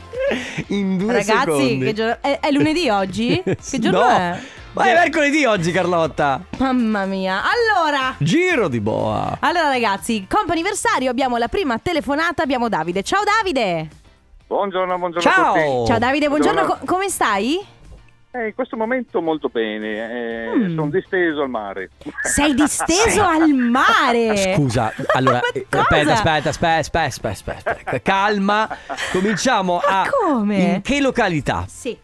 in 0.68 0.98
due 0.98 1.12
ragazzi, 1.14 1.34
secondi. 1.40 1.78
che 1.80 1.92
giorno. 1.94 2.16
È, 2.20 2.38
è 2.40 2.50
lunedì 2.52 2.88
oggi? 2.88 3.42
Che 3.44 3.78
giorno 3.80 3.98
no. 4.02 4.08
è? 4.08 4.38
Ma 4.74 4.84
è 4.86 4.94
mercoledì 4.94 5.44
oggi, 5.44 5.70
Carlotta. 5.70 6.40
Mamma 6.58 7.04
mia. 7.04 7.42
Allora. 7.42 8.14
Giro 8.18 8.68
di 8.68 8.80
boa. 8.80 9.36
Allora, 9.40 9.68
ragazzi, 9.68 10.26
comp'anniversario. 10.28 11.10
Abbiamo 11.10 11.36
la 11.36 11.48
prima 11.48 11.78
telefonata. 11.78 12.42
Abbiamo 12.42 12.68
Davide. 12.70 13.02
Ciao, 13.02 13.20
Davide. 13.22 13.88
Buongiorno, 14.46 14.98
buongiorno 14.98 15.30
a 15.30 15.34
Ciao. 15.34 15.52
tutti. 15.54 15.86
Ciao, 15.90 15.98
Davide. 15.98 16.28
Buongiorno. 16.28 16.60
Buongiorno. 16.64 16.84
co- 16.86 16.94
come 16.94 17.08
stai? 17.10 17.58
Eh, 18.34 18.46
in 18.46 18.54
questo 18.54 18.78
momento 18.78 19.20
molto 19.20 19.50
bene, 19.52 19.88
eh, 20.10 20.56
Mm. 20.56 20.74
sono 20.74 20.88
disteso 20.88 21.42
al 21.42 21.50
mare. 21.50 21.90
Sei 22.22 22.54
disteso 22.54 23.20
al 23.28 23.50
mare. 23.50 24.54
Scusa, 24.54 24.90
allora, 25.12 25.40
eh, 25.52 25.66
cosa? 25.68 25.82
aspetta, 25.82 26.12
aspetta, 26.14 26.48
aspetta, 26.48 26.78
aspetta, 26.78 27.28
aspetta, 27.28 27.70
aspetta. 27.72 28.00
Calma. 28.00 28.66
Cominciamo 29.12 29.82
Ma 29.86 30.00
a 30.00 30.08
come? 30.08 30.56
In 30.76 30.80
che 30.82 31.00
località? 31.02 31.66
Sì. 31.68 31.94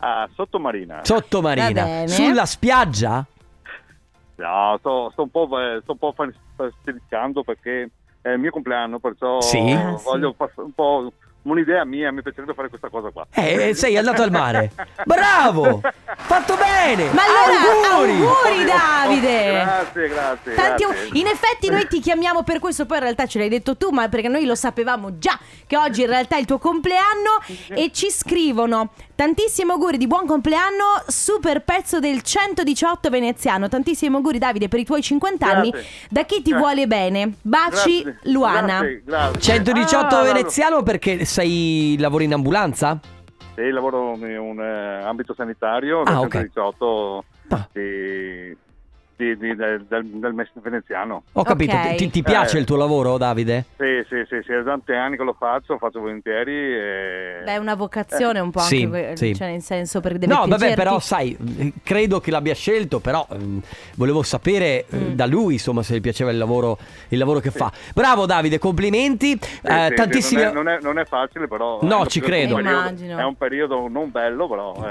Ah, 0.00 0.28
sottomarina. 0.34 1.00
Sottomarina. 1.02 2.06
Sulla 2.06 2.46
spiaggia? 2.46 3.24
No, 4.36 4.76
sto, 4.78 5.10
sto 5.12 5.22
un 5.22 5.30
po', 5.30 5.48
eh, 5.58 5.80
sto 5.82 5.92
un 5.92 5.98
po' 5.98 6.14
festeggiando 6.56 7.42
perché 7.42 7.90
è 8.22 8.28
il 8.30 8.38
mio 8.38 8.50
compleanno, 8.50 8.98
perciò 9.00 9.40
Sì? 9.40 9.58
Ah, 9.72 9.96
sì. 9.96 10.04
voglio 10.04 10.32
fare 10.36 10.52
un 10.56 10.72
po' 10.72 11.12
un'idea 11.42 11.84
mia, 11.84 12.12
mi 12.12 12.20
piacerebbe 12.22 12.52
fare 12.52 12.68
questa 12.68 12.88
cosa 12.88 13.10
qua. 13.10 13.26
Eh, 13.32 13.72
sei 13.74 13.96
andato 13.96 14.22
al 14.22 14.30
mare. 14.30 14.70
Bravo! 15.04 15.80
Fatto 16.16 16.54
bene! 16.56 17.10
Ma 17.12 17.22
allora, 17.24 17.94
auguri! 17.94 18.26
auguri, 18.26 18.64
Davide! 18.64 19.50
Grazie, 19.52 20.08
grazie. 20.08 20.54
Tanti 20.54 20.84
grazie. 20.84 21.08
au- 21.08 21.16
in 21.16 21.26
effetti 21.26 21.70
noi 21.70 21.86
ti 21.88 22.00
chiamiamo 22.00 22.42
per 22.42 22.58
questo, 22.58 22.86
poi 22.86 22.98
in 22.98 23.02
realtà 23.04 23.26
ce 23.26 23.38
l'hai 23.38 23.48
detto 23.48 23.76
tu, 23.76 23.90
ma 23.90 24.08
perché 24.08 24.28
noi 24.28 24.44
lo 24.44 24.54
sapevamo 24.54 25.18
già 25.18 25.38
che 25.66 25.76
oggi 25.76 26.02
in 26.02 26.08
realtà 26.08 26.36
è 26.36 26.40
il 26.40 26.46
tuo 26.46 26.58
compleanno 26.58 27.40
e 27.68 27.90
ci 27.92 28.10
scrivono 28.10 28.90
tantissimi 29.18 29.72
auguri 29.72 29.96
di 29.96 30.06
buon 30.06 30.26
compleanno, 30.28 31.02
super 31.08 31.64
pezzo 31.64 31.98
del 31.98 32.22
118 32.22 33.10
veneziano, 33.10 33.66
tantissimi 33.66 34.14
auguri 34.14 34.38
Davide 34.38 34.68
per 34.68 34.78
i 34.78 34.84
tuoi 34.84 35.02
50 35.02 35.44
anni, 35.44 35.70
Grazie. 35.70 35.88
da 36.08 36.22
chi 36.22 36.40
ti 36.40 36.54
vuole 36.54 36.86
bene. 36.86 37.32
Baci 37.42 38.00
Grazie, 38.04 38.18
Luana. 38.30 38.78
Grazie, 38.78 39.02
grazie. 39.04 39.40
118 39.40 40.06
Ah, 40.06 40.08
no, 40.20 40.26
no. 40.28 40.32
veneziano 40.32 40.82
perché 40.84 41.24
sei 41.24 41.96
lavori 41.98 42.26
in 42.26 42.34
ambulanza? 42.34 42.96
Sì, 43.56 43.68
lavoro 43.70 44.14
in 44.14 44.38
un 44.38 44.60
eh, 44.60 45.02
ambito 45.02 45.34
sanitario, 45.34 46.02
Ah, 46.02 46.10
nel 46.10 46.18
ok. 46.18 46.30
118 46.30 47.24
Ah. 47.48 47.68
di, 47.72 48.56
di- 49.18 49.36
di- 49.36 49.56
del, 49.56 49.84
del, 49.88 50.04
del 50.06 50.32
mes 50.32 50.48
veneziano. 50.54 51.24
Ho 51.32 51.42
capito, 51.42 51.74
Ok. 51.74 51.96
ti, 51.96 52.08
ti- 52.08 52.22
piace 52.22 52.56
Eh. 52.56 52.60
il 52.60 52.66
tuo 52.66 52.76
lavoro, 52.76 53.18
Davide? 53.18 53.64
Sì, 53.76 54.04
sì, 54.08 54.22
sì, 54.28 54.40
sì, 54.44 54.52
è 54.52 54.58
da 54.62 54.70
tanti 54.70 54.92
anni 54.92 55.16
che 55.16 55.24
lo 55.24 55.34
faccio, 55.36 55.72
lo 55.72 55.78
faccio 55.78 55.98
volentieri. 56.00 56.52
E... 56.52 57.40
Beh, 57.44 57.52
è 57.54 57.56
una 57.56 57.74
vocazione 57.74 58.38
un 58.38 58.50
po' 58.52 58.60
Sì, 58.60 58.84
anche, 58.84 59.06
que- 59.08 59.16
sì. 59.16 59.34
cioè 59.34 59.48
nel 59.50 59.60
senso 59.60 60.00
perché 60.00 60.18
deve 60.18 60.32
No, 60.32 60.40
vabbè, 60.40 60.56
piacerti. 60.56 60.74
però 60.76 60.98
sai, 61.00 61.36
eh, 61.58 61.72
credo 61.82 62.20
che 62.20 62.30
l'abbia 62.30 62.54
scelto, 62.54 63.00
però 63.00 63.26
ehm, 63.32 63.60
volevo 63.96 64.22
sapere 64.22 64.86
eh, 64.88 64.96
Mm. 64.96 65.12
da 65.14 65.26
lui, 65.26 65.54
insomma, 65.54 65.82
se 65.82 65.96
gli 65.96 66.00
piaceva 66.00 66.30
il 66.30 66.38
lavoro, 66.38 66.78
il 67.08 67.18
lavoro 67.18 67.40
che 67.40 67.50
fa. 67.50 67.72
Bravo 67.92 68.24
Davide, 68.24 68.58
complimenti. 68.58 69.36
Sì, 69.40 69.60
eh, 69.66 69.86
sì, 69.88 69.94
tantissimi... 69.96 70.40
sì, 70.42 70.52
non, 70.52 70.52
è, 70.52 70.52
non 70.54 70.68
è- 70.68 70.78
non 70.80 70.98
è 71.00 71.04
facile, 71.04 71.48
però. 71.48 71.80
No, 71.82 72.00
un 72.00 72.08
ci 72.08 72.20
credo. 72.20 72.54
un 72.54 72.62
periodo- 72.62 72.80
Immagino. 72.86 73.18
È 73.18 73.24
un 73.24 73.34
periodo 73.36 73.88
non 73.88 74.10
bello, 74.12 74.48
però. 74.48 74.86
eh, 74.86 74.88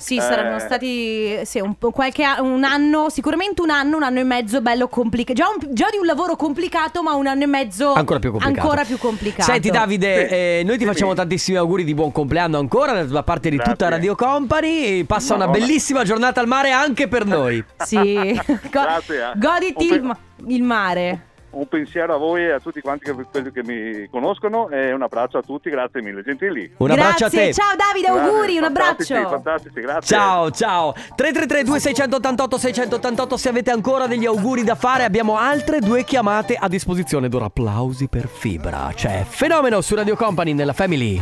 Sì, 0.00 0.16
Eh, 0.16 0.20
saranno 0.20 0.60
stati 0.60 1.40
sì, 1.44 1.58
un, 1.58 1.74
po' 1.76 1.90
qualche 1.90 2.24
un 2.38 2.62
anno, 2.62 3.08
sicuramente 3.10 3.62
un 3.62 3.70
anno, 3.70 3.96
un 3.96 4.04
anno 4.04 4.20
e 4.20 4.22
mezzo 4.22 4.60
bello 4.60 4.86
complicato. 4.86 5.32
Già, 5.34 5.46
già 5.70 5.88
di 5.90 5.96
un 5.98 6.06
lavoro 6.06 6.36
complicato, 6.36 7.02
ma 7.02 7.14
un 7.14 7.26
anno 7.26 7.42
e 7.42 7.46
mezzo 7.46 7.94
Ancora 7.94 8.20
più 8.20 8.30
complicato. 8.30 8.60
ancora 8.60 8.84
più 8.84 8.96
complicato. 8.96 9.50
Senti 9.50 9.70
Davide, 9.70 10.28
Sì. 10.28 10.34
eh, 10.34 10.62
noi 10.64 10.76
ti 10.78 10.84
Sì, 10.84 10.88
facciamo 10.88 11.10
sì. 11.10 11.16
tantissimi 11.16 11.56
auguri 11.56 11.82
di 11.82 11.94
buon 11.94 12.12
compleanno 12.12 12.58
ancora 12.58 13.02
da 13.04 13.22
parte 13.24 13.50
di 13.50 13.56
Grazie. 13.56 13.72
tutta 13.74 13.88
Radio 13.88 14.14
Company. 14.14 15.02
Passa 15.02 15.34
una 15.34 15.46
Madonna. 15.46 15.66
bellissima 15.66 16.04
giornata 16.04 16.40
al 16.40 16.46
mare 16.46 16.70
anche 16.70 17.08
per 17.08 17.26
noi. 17.26 17.62
Sì, 17.84 18.38
Go- 18.70 18.80
Grazie, 18.82 19.16
eh. 19.16 19.32
goditi 19.34 19.92
il, 19.92 20.02
ma- 20.04 20.18
il 20.46 20.62
mare. 20.62 21.22
Un 21.50 21.66
pensiero 21.66 22.14
a 22.14 22.18
voi 22.18 22.42
e 22.44 22.50
a 22.52 22.60
tutti 22.60 22.80
quanti 22.82 23.06
che, 23.06 23.12
quelli 23.30 23.50
che 23.50 23.62
mi 23.64 24.06
conoscono 24.10 24.68
e 24.68 24.92
un 24.92 25.00
abbraccio 25.02 25.38
a 25.38 25.42
tutti, 25.42 25.70
grazie 25.70 26.02
mille, 26.02 26.22
gentili. 26.22 26.70
Un 26.76 26.90
abbraccio 26.90 27.24
a 27.24 27.28
Grazie, 27.28 27.46
te. 27.46 27.52
ciao 27.54 27.74
Davide, 27.74 28.06
auguri, 28.08 28.56
un 28.58 28.64
Fantastici, 28.64 29.12
abbraccio. 29.14 29.40
Fantastici, 29.42 29.80
grazie. 29.80 30.16
Ciao, 30.16 30.50
ciao. 30.50 30.92
333 30.92 31.64
2688 31.64 32.58
688 32.58 33.36
se 33.38 33.48
avete 33.48 33.70
ancora 33.70 34.06
degli 34.06 34.26
auguri 34.26 34.62
da 34.62 34.74
fare, 34.74 35.04
abbiamo 35.04 35.38
altre 35.38 35.80
due 35.80 36.04
chiamate 36.04 36.54
a 36.54 36.68
disposizione. 36.68 37.28
D'ora 37.30 37.46
applausi 37.46 38.08
per 38.08 38.28
Fibra. 38.28 38.90
C'è 38.94 39.24
fenomeno 39.26 39.80
su 39.80 39.94
Radio 39.94 40.16
Company 40.16 40.52
nella 40.52 40.74
Family. 40.74 41.18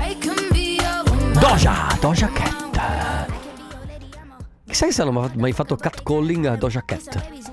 Doja, 1.39 1.87
Doja 2.01 2.29
Cat. 2.33 3.27
Chissà 4.67 4.87
che 4.87 4.93
se 4.93 5.03
hanno 5.03 5.31
mai 5.37 5.53
fatto 5.53 5.77
catcalling 5.77 6.47
a 6.47 6.57
Doja 6.57 6.83
Cat. 6.85 7.45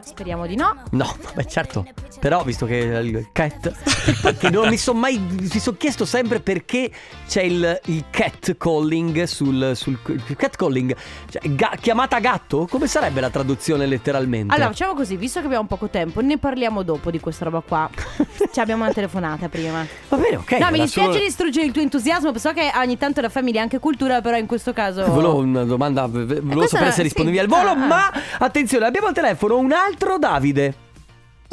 Speriamo 0.00 0.46
di 0.46 0.56
no. 0.56 0.74
No, 0.90 1.16
beh 1.34 1.44
certo. 1.46 1.86
Però, 2.18 2.42
visto 2.42 2.66
che 2.66 2.76
il 2.76 3.28
cat. 3.32 3.72
Perché 4.20 4.50
non 4.50 4.68
mi 4.68 4.76
sono 4.76 4.98
mai. 4.98 5.18
Mi 5.18 5.48
sono 5.60 5.76
chiesto 5.76 6.04
sempre 6.04 6.40
perché 6.40 6.90
c'è 7.28 7.42
il, 7.42 7.80
il 7.86 8.04
cat 8.10 8.56
calling 8.56 9.22
sul. 9.24 9.72
sul 9.74 9.98
cat 10.36 10.56
calling. 10.56 10.94
Cioè, 11.30 11.48
ga- 11.50 11.76
chiamata 11.80 12.18
gatto? 12.18 12.66
Come 12.68 12.86
sarebbe 12.86 13.20
la 13.20 13.30
traduzione 13.30 13.86
letteralmente? 13.86 14.52
Allora, 14.54 14.70
facciamo 14.70 14.94
così, 14.94 15.16
visto 15.16 15.40
che 15.40 15.46
abbiamo 15.46 15.66
poco 15.66 15.88
tempo, 15.88 16.20
ne 16.20 16.38
parliamo 16.38 16.82
dopo 16.82 17.10
di 17.10 17.20
questa 17.20 17.44
roba 17.44 17.60
qua. 17.60 17.88
Ci 18.52 18.60
abbiamo 18.60 18.84
una 18.84 18.92
telefonata 18.92 19.48
prima. 19.48 19.86
Va 20.08 20.16
bene, 20.16 20.36
ok. 20.36 20.52
no, 20.52 20.70
mi 20.70 20.80
dispiace 20.80 21.12
solo- 21.12 21.24
distruggere 21.24 21.66
il 21.66 21.72
tuo 21.72 21.82
entusiasmo, 21.82 22.36
so 22.36 22.52
che 22.52 22.70
ogni 22.76 22.98
tanto 22.98 23.20
la 23.20 23.28
famiglia 23.28 23.60
è 23.60 23.62
anche 23.62 23.78
cultura, 23.78 24.20
però 24.20 24.36
in 24.36 24.46
questo 24.46 24.72
caso... 24.72 25.04
Volevo 25.06 25.36
una 25.36 25.64
domanda, 25.64 26.06
volevo 26.06 26.66
sapere 26.66 26.90
se 26.92 27.02
rispondevi 27.02 27.36
sì. 27.36 27.42
al 27.42 27.48
volo, 27.48 27.68
Ah, 27.68 27.72
ah. 27.72 27.86
ma 27.86 28.12
attenzione, 28.38 28.86
abbiamo 28.86 29.08
al 29.08 29.14
telefono 29.14 29.58
un 29.58 29.72
altro 29.72 30.18
Davide. 30.18 30.86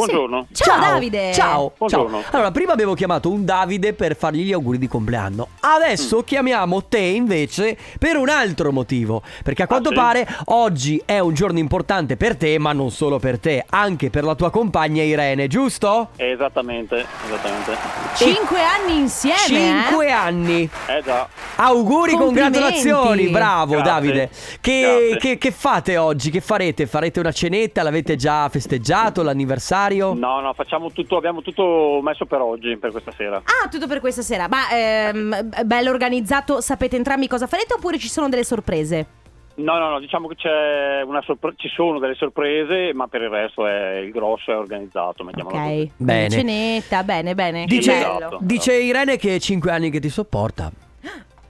Buongiorno. 0.06 0.48
Ciao, 0.52 0.78
Davide. 0.78 1.32
Ciao, 1.32 1.72
Buongiorno. 1.78 2.22
ciao. 2.22 2.32
Allora, 2.34 2.52
prima 2.52 2.74
abbiamo 2.74 2.96
chiamato 2.96 3.30
un 3.32 3.46
Davide 3.46 3.94
per 3.94 4.18
fargli 4.18 4.44
gli 4.44 4.52
auguri 4.52 4.78
di 4.78 4.90
compleanno. 4.90 5.48
Adesso 5.62 6.18
Mm. 6.18 6.22
chiamiamo 6.26 6.84
te 6.84 6.98
invece 7.00 7.78
per 7.98 8.18
un 8.18 8.28
altro 8.28 8.74
motivo. 8.74 9.22
Perché 9.42 9.64
a 9.64 9.68
quanto 9.68 9.90
sì? 9.90 9.96
pare 9.96 10.28
oggi 10.48 11.02
è 11.06 11.20
un 11.20 11.34
giorno 11.34 11.60
importante 11.60 12.18
per 12.18 12.36
te, 12.36 12.60
ma 12.60 12.74
non 12.74 12.92
solo 12.92 13.20
per 13.20 13.40
te, 13.40 13.64
anche 13.70 14.10
per 14.10 14.26
la 14.26 14.36
tua 14.36 14.50
compagna 14.52 15.02
Irene, 15.02 15.48
giusto? 15.48 16.10
Esattamente, 16.18 17.06
esattamente. 17.26 17.78
Cinque 18.16 18.60
anni 18.62 18.98
insieme, 18.98 19.38
Cinque 19.86 20.12
anni. 20.12 20.70
Eh 20.88 21.02
già. 21.06 21.26
Auguri, 21.56 22.12
congratulazioni, 22.16 23.30
bravo 23.30 23.76
Grazie. 23.76 23.92
Davide. 23.92 24.30
Che, 24.60 24.82
Grazie. 24.82 25.18
che- 25.20 25.38
che 25.38 25.52
fate 25.52 25.96
oggi? 25.96 26.32
Che 26.32 26.42
farete? 26.42 26.86
Farete 26.86 27.22
una 27.22 27.32
cenetta? 27.32 27.82
L'avete 27.82 28.18
già 28.18 28.50
festeggiato 28.50 29.24
l'anniversario? 29.24 29.84
No, 30.14 30.40
no, 30.40 30.54
facciamo 30.54 30.92
tutto, 30.92 31.18
abbiamo 31.18 31.42
tutto 31.42 32.00
messo 32.02 32.26
per 32.26 32.42
oggi, 32.42 32.78
per 32.78 32.92
questa 32.92 33.12
sera. 33.12 33.38
Ah, 33.38 33.68
tutto 33.70 33.88
per 33.88 34.00
questa 34.00 34.22
sera. 34.22 34.48
Ma 34.48 34.70
ehm, 34.72 35.50
bello 35.64 35.90
organizzato, 35.90 36.62
sapete 36.62 36.96
entrambi 36.96 37.28
cosa 37.28 37.48
farete 37.48 37.74
oppure 37.74 37.98
ci 37.98 38.10
sono 38.10 38.30
delle 38.30 38.44
sorprese? 38.44 39.24
No, 39.56 39.78
no, 39.78 39.90
no, 39.90 40.00
diciamo 40.00 40.28
che 40.28 40.36
c'è 40.36 41.02
una 41.06 41.22
sorpre- 41.22 41.54
ci 41.56 41.70
sono 41.70 41.98
delle 42.00 42.16
sorprese, 42.16 42.94
ma 42.94 43.08
per 43.08 43.22
il 43.22 43.30
resto 43.30 43.66
è 43.66 44.00
il 44.00 44.12
grosso 44.12 44.52
è 44.52 44.58
organizzato, 44.58 45.24
mettiamolo 45.24 45.56
così. 45.56 45.82
Ok. 45.82 45.90
Bene. 45.96 46.30
Cenetta, 46.30 47.04
bene, 47.04 47.36
bene. 47.36 47.66
Dice. 47.66 47.98
Esatto. 47.98 48.40
dice 48.42 48.78
Irene 48.78 49.16
che 49.16 49.36
è 49.36 49.40
5 49.40 49.72
anni 49.72 49.90
che 49.90 50.02
ti 50.02 50.10
sopporta. 50.10 50.70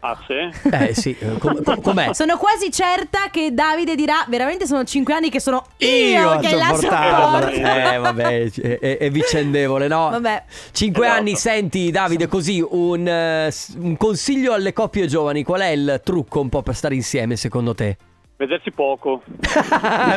Ah, 0.08 0.18
sì? 0.28 0.70
Eh 0.70 0.94
sì, 0.94 1.18
com- 1.40 1.64
com- 1.64 1.82
com'è? 1.82 2.14
Sono 2.14 2.38
quasi 2.38 2.72
certa 2.72 3.30
che 3.32 3.54
Davide 3.54 3.96
dirà 3.96 4.24
veramente 4.28 4.68
sono 4.68 4.84
cinque 4.84 5.16
anni 5.16 5.30
che 5.32 5.40
sono 5.40 5.66
io, 5.78 6.30
a 6.30 6.38
che 6.40 6.56
la 6.56 6.76
sopporto. 6.76 7.48
Eh 7.50 7.98
vabbè, 7.98 8.44
è, 8.52 8.80
è- 8.80 8.98
è 8.98 9.10
vicendevole, 9.10 9.88
no? 9.88 10.10
Vabbè. 10.12 10.44
5 10.72 11.04
Esatto. 11.06 11.20
anni, 11.20 11.36
senti 11.36 11.90
Davide, 11.90 12.28
così 12.28 12.64
un, 12.68 13.08
eh, 13.08 13.52
un 13.80 13.98
consiglio 13.98 14.54
alle 14.54 14.74
coppie 14.74 15.08
giovani. 15.08 15.44
Qual 15.44 15.62
è 15.62 15.70
il 15.70 16.02
trucco 16.04 16.40
un 16.40 16.50
po' 16.50 16.62
per 16.62 16.76
stare 16.76 16.94
insieme 16.94 17.36
secondo 17.36 17.74
te? 17.74 17.98
Vedersi 18.38 18.70
poco. 18.72 19.22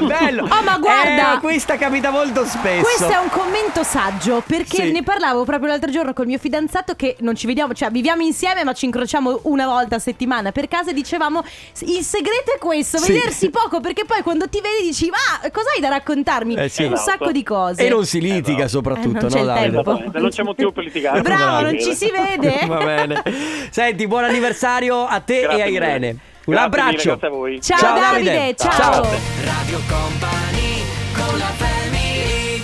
Bello! 0.03 0.43
Oh, 0.43 0.63
ma 0.65 0.77
guarda! 0.79 1.37
Eh, 1.37 1.39
questa 1.39 1.77
capita 1.77 2.11
molto 2.11 2.45
spesso. 2.47 2.83
Questo 2.83 3.09
è 3.13 3.17
un 3.17 3.29
commento 3.29 3.85
saggio 3.85 4.43
perché 4.45 4.87
Sì. 4.87 4.91
ne 4.91 5.05
parlavo 5.05 5.45
proprio 5.45 5.69
l'altro 5.69 5.89
giorno 5.93 6.13
col 6.13 6.27
mio 6.27 6.39
fidanzato 6.39 6.95
che 6.97 7.15
non 7.21 7.37
ci 7.37 7.47
vediamo, 7.47 7.75
cioè 7.75 7.91
viviamo 7.91 8.23
insieme 8.23 8.65
ma 8.65 8.73
ci 8.73 8.87
incrociamo 8.87 9.43
una 9.45 9.67
volta 9.67 9.97
a 9.97 9.99
settimana 10.01 10.51
per 10.51 10.67
casa 10.67 10.91
e 10.91 10.95
dicevamo 10.95 11.45
il 11.83 12.03
segreto 12.03 12.53
è 12.57 12.59
questo, 12.59 12.99
Sì. 12.99 13.13
vedersi 13.13 13.51
poco 13.51 13.79
perché 13.79 14.05
poi 14.05 14.23
quando 14.23 14.49
ti 14.49 14.61
vedi 14.61 14.89
dici 14.89 15.09
ma 15.11 15.49
cosa 15.51 15.69
hai 15.77 15.81
da 15.81 15.89
raccontarmi? 15.89 16.55
Eh 16.57 16.69
sì. 16.69 16.83
Un 16.85 16.95
Esatto. 16.95 17.11
sacco 17.11 17.31
di 17.31 17.45
cose. 17.45 17.87
E 17.87 17.89
non 17.89 18.05
si 18.05 18.21
litiga 18.21 18.65
Esatto. 18.65 18.69
soprattutto, 18.69 19.19
Eh, 19.19 19.21
non 19.21 19.31
c'è 19.31 19.37
no 19.37 19.41
il 19.43 19.47
Davide? 19.47 19.71
tempo. 19.71 19.91
Esattamente, 19.91 20.19
non 20.19 20.31
c'è 20.31 20.43
motivo 20.43 20.73
per 20.73 20.83
litigare. 20.85 21.21
Bravo, 21.23 21.61
non 21.61 21.79
ci 21.79 21.95
si 21.95 22.11
vede. 22.11 22.63
Va 22.67 22.79
bene. 22.85 23.23
Senti, 23.71 24.09
buon 24.09 24.25
anniversario 24.25 25.07
a 25.07 25.21
te 25.21 25.43
Grazie 25.43 25.59
e 25.59 25.63
a 25.63 25.67
mille. 25.67 26.17
Un 26.49 26.55
Grazie 26.55 26.67
abbraccio. 26.67 26.90
mille, 26.97 27.05
grazie 27.05 27.26
a 27.26 27.31
voi. 27.31 27.61
Ciao, 27.61 27.78
Ciao, 27.78 27.99
Davide, 27.99 28.31
Davide. 28.33 28.55
ciao. 28.57 28.71
Ciao. 28.73 29.02
Radio 29.45 29.81
Company 29.87 30.83
con 31.12 31.38
la 31.38 31.45
family 31.45 32.62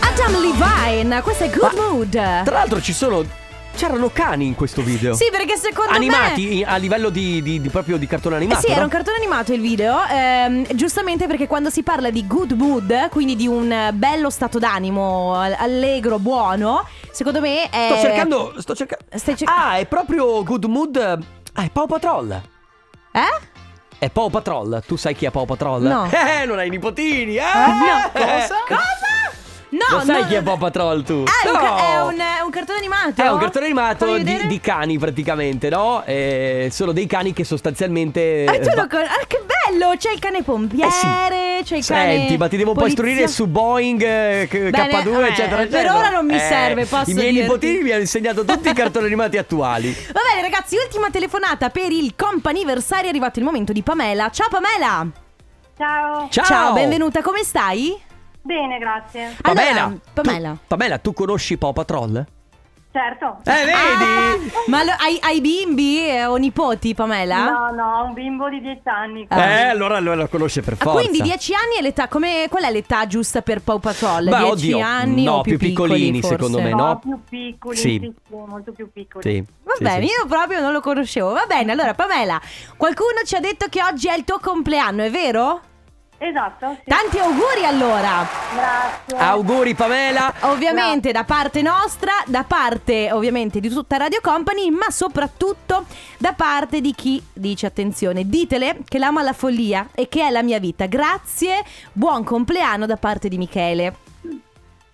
Adam 0.00 0.40
Levine, 0.40 1.20
questo 1.20 1.44
è 1.44 1.50
Good 1.50 1.74
Mood. 1.74 2.10
Tra 2.10 2.54
l'altro 2.54 2.80
ci 2.80 2.94
sono 2.94 3.22
c'erano 3.76 4.08
cani 4.10 4.46
in 4.46 4.54
questo 4.54 4.80
video. 4.80 5.12
Sì, 5.12 5.26
perché 5.30 5.56
secondo 5.58 5.90
me 5.90 5.96
Animati 5.98 6.64
a 6.66 6.76
livello 6.76 7.10
di, 7.10 7.42
di- 7.42 7.60
di- 7.60 7.68
proprio 7.68 7.98
di 7.98 8.06
cartone 8.06 8.36
Eh 8.36 8.38
animato. 8.38 8.60
sì, 8.60 8.68
era 8.68 8.78
no? 8.78 8.84
un 8.84 8.90
cartone 8.90 9.16
animato 9.18 9.52
il 9.52 9.60
video, 9.60 9.98
ehm, 10.08 10.66
giustamente 10.74 11.26
perché 11.26 11.46
quando 11.46 11.68
si 11.68 11.82
parla 11.82 12.08
di 12.08 12.26
good 12.26 12.52
mood, 12.52 13.10
quindi 13.10 13.36
di 13.36 13.46
un 13.46 13.70
eh, 13.70 13.92
bello 13.92 14.30
stato 14.30 14.58
d'animo, 14.58 15.34
al- 15.34 15.56
allegro, 15.58 16.18
buono, 16.18 16.86
secondo 17.10 17.40
me 17.40 17.68
è... 17.68 17.88
Sto 17.90 18.00
cercando. 18.00 18.54
Sto 18.58 18.74
cercando. 18.74 19.04
Stai 19.18 19.36
cer- 19.36 19.50
ah, 19.54 19.76
è 19.76 19.84
proprio 19.84 20.42
Good 20.42 20.64
Mood. 20.64 20.96
Ah, 21.56 21.62
è 21.62 21.68
Paw 21.70 21.86
Patrol. 21.86 22.40
Eh? 23.14 23.40
È 23.96 24.10
Paw 24.10 24.28
Patrol. 24.28 24.82
Tu 24.84 24.96
sai 24.96 25.14
chi 25.14 25.24
è 25.24 25.30
Paw 25.30 25.44
Patrol? 25.44 25.82
No. 25.82 26.10
Eh, 26.10 26.44
non 26.46 26.58
hai 26.58 26.68
nipotini, 26.68 27.36
eh? 27.36 27.42
No, 27.42 28.10
cosa? 28.12 28.56
Cosa? 28.66 29.13
No, 29.74 29.98
Lo 29.98 30.04
sai 30.04 30.20
no, 30.22 30.26
chi 30.28 30.34
è 30.34 30.42
Paw 30.42 30.56
Patrol 30.56 31.02
tu? 31.02 31.24
Ah, 31.26 31.46
è, 31.46 31.50
un, 31.50 31.56
No. 31.56 31.76
è 31.76 32.00
un- 32.14 32.20
è 32.38 32.40
un 32.44 32.50
cartone 32.50 32.78
animato? 32.78 33.22
È 33.22 33.28
un 33.28 33.38
cartone 33.40 33.64
animato 33.64 34.16
di, 34.18 34.46
di 34.46 34.60
cani 34.60 34.98
praticamente, 34.98 35.68
no? 35.68 36.04
Eh, 36.04 36.68
sono 36.70 36.92
dei 36.92 37.06
cani 37.06 37.32
che 37.32 37.42
sostanzialmente... 37.44 38.44
Ah, 38.46 38.52
tu 38.52 38.68
eh, 38.68 38.74
lo 38.74 38.74
va- 38.82 38.86
con- 38.88 39.00
ah, 39.00 39.24
che 39.26 39.40
bello! 39.44 39.94
C'è 39.96 40.12
il 40.12 40.20
cane 40.20 40.42
pompiere, 40.44 41.62
c'è 41.64 41.76
il 41.76 41.84
cane. 41.84 42.16
Senti, 42.18 42.36
ma 42.36 42.46
ti 42.48 42.56
devo 42.56 42.70
un 42.70 42.76
po' 42.76 42.82
polizia- 42.82 43.02
istruire 43.04 43.28
su 43.28 43.46
Boeing, 43.46 44.02
eh, 44.02 44.46
K- 44.48 44.70
Bene, 44.70 44.88
K2, 45.02 45.08
vabbè, 45.10 45.26
eccetera, 45.26 45.56
per 45.56 45.64
eccetera. 45.66 45.96
ora 45.96 46.10
non 46.10 46.26
mi 46.26 46.34
Eh, 46.36 46.38
serve, 46.38 46.84
posso 46.86 47.10
I 47.10 47.14
miei 47.14 47.32
dirti. 47.32 47.40
nipotini 47.48 47.82
mi 47.82 47.90
hanno 47.90 48.00
insegnato 48.00 48.44
tutti 48.44 48.68
i 48.68 48.72
cartoni 48.74 49.06
animati 49.06 49.38
attuali. 49.38 49.92
Va 50.12 50.20
bene, 50.32 50.42
ragazzi, 50.42 50.76
ultima 50.76 51.10
telefonata 51.10 51.70
per 51.70 51.90
il 51.90 52.14
comp'anniversario. 52.16 53.06
È 53.06 53.08
arrivato 53.08 53.40
il 53.40 53.44
momento 53.44 53.72
di 53.72 53.82
Pamela. 53.82 54.30
Ciao, 54.30 54.46
Pamela! 54.48 55.04
Ciao. 55.76 56.28
Ciao! 56.30 56.72
benvenuta, 56.72 57.20
come 57.22 57.42
stai? 57.42 58.00
Bene, 58.46 58.78
grazie. 58.78 59.34
Pamela, 59.40 59.84
Allora, 59.84 59.98
Pamela. 60.12 60.50
Tu, 60.50 60.58
Pamela, 60.66 60.98
tu 60.98 61.12
conosci 61.14 61.56
Paw 61.56 61.72
Patrol? 61.72 62.26
Certo. 62.92 63.38
Eh, 63.42 63.64
vedi? 63.64 63.72
Ah, 63.74 64.36
ma 64.66 64.84
lo- 64.84 64.94
hai, 64.98 65.18
hai 65.20 65.40
bimbi 65.40 65.98
eh, 65.98 66.26
o 66.26 66.36
nipoti, 66.36 66.94
Pamela? 66.94 67.50
No, 67.50 67.70
no, 67.72 67.98
ho 67.98 68.04
un 68.04 68.12
bimbo 68.12 68.48
di 68.50 68.60
10 68.60 68.80
anni. 68.84 69.26
Ah. 69.30 69.44
Eh, 69.44 69.68
allora, 69.68 69.96
allora 69.96 70.14
lo 70.14 70.28
conosce 70.28 70.60
per 70.60 70.74
Ah, 70.74 70.76
forza. 70.76 71.00
quindi 71.00 71.20
10 71.22 71.54
anni 71.54 71.78
è 71.78 71.82
l'età, 71.82 72.06
come, 72.06 72.46
qual 72.48 72.64
è 72.64 72.70
l'età 72.70 73.06
giusta 73.06 73.40
per 73.42 73.62
Paw 73.62 73.80
Patrol? 73.80 74.28
Beh, 74.28 74.36
10 74.36 74.44
oddio, 74.50 74.78
anni 74.78 75.24
no, 75.24 75.32
o 75.36 75.40
più, 75.40 75.56
più 75.58 75.68
piccolini, 75.68 76.20
piccoli, 76.20 76.34
secondo 76.36 76.60
me, 76.60 76.70
no? 76.70 76.76
No, 76.86 76.98
più 76.98 77.20
piccoli, 77.28 77.76
sì, 77.76 78.14
molto 78.28 78.70
più 78.72 78.88
piccoli. 78.92 79.24
Sì. 79.28 79.44
Va 79.64 79.72
sì, 79.76 79.82
bene, 79.82 80.06
sì. 80.06 80.12
io 80.12 80.26
proprio 80.28 80.60
non 80.60 80.70
lo 80.70 80.80
conoscevo. 80.80 81.32
Va 81.32 81.46
bene, 81.48 81.72
allora 81.72 81.94
Pamela, 81.94 82.40
qualcuno 82.76 83.22
ci 83.24 83.34
ha 83.34 83.40
detto 83.40 83.66
che 83.70 83.82
oggi 83.82 84.06
è 84.06 84.14
il 84.14 84.22
tuo 84.22 84.38
compleanno, 84.38 85.02
è 85.02 85.10
vero? 85.10 85.60
Esatto, 86.24 86.76
sì. 86.82 86.88
Tanti 86.88 87.18
auguri 87.18 87.66
allora! 87.66 88.26
Grazie. 88.54 89.16
Auguri 89.18 89.74
Pamela. 89.74 90.32
Ovviamente 90.40 91.12
da 91.12 91.24
parte 91.24 91.60
nostra, 91.60 92.12
da 92.24 92.44
parte 92.44 93.12
ovviamente 93.12 93.60
di 93.60 93.68
tutta 93.68 93.98
Radio 93.98 94.20
Company, 94.22 94.70
ma 94.70 94.90
soprattutto 94.90 95.84
da 96.16 96.32
parte 96.32 96.80
di 96.80 96.94
chi 96.94 97.22
dice 97.30 97.66
attenzione, 97.66 98.26
ditele 98.26 98.78
che 98.88 98.98
l'ama 98.98 99.20
la 99.20 99.34
follia 99.34 99.88
e 99.94 100.08
che 100.08 100.26
è 100.26 100.30
la 100.30 100.42
mia 100.42 100.58
vita. 100.58 100.86
Grazie, 100.86 101.62
buon 101.92 102.24
compleanno 102.24 102.86
da 102.86 102.96
parte 102.96 103.28
di 103.28 103.36
Michele. 103.36 104.03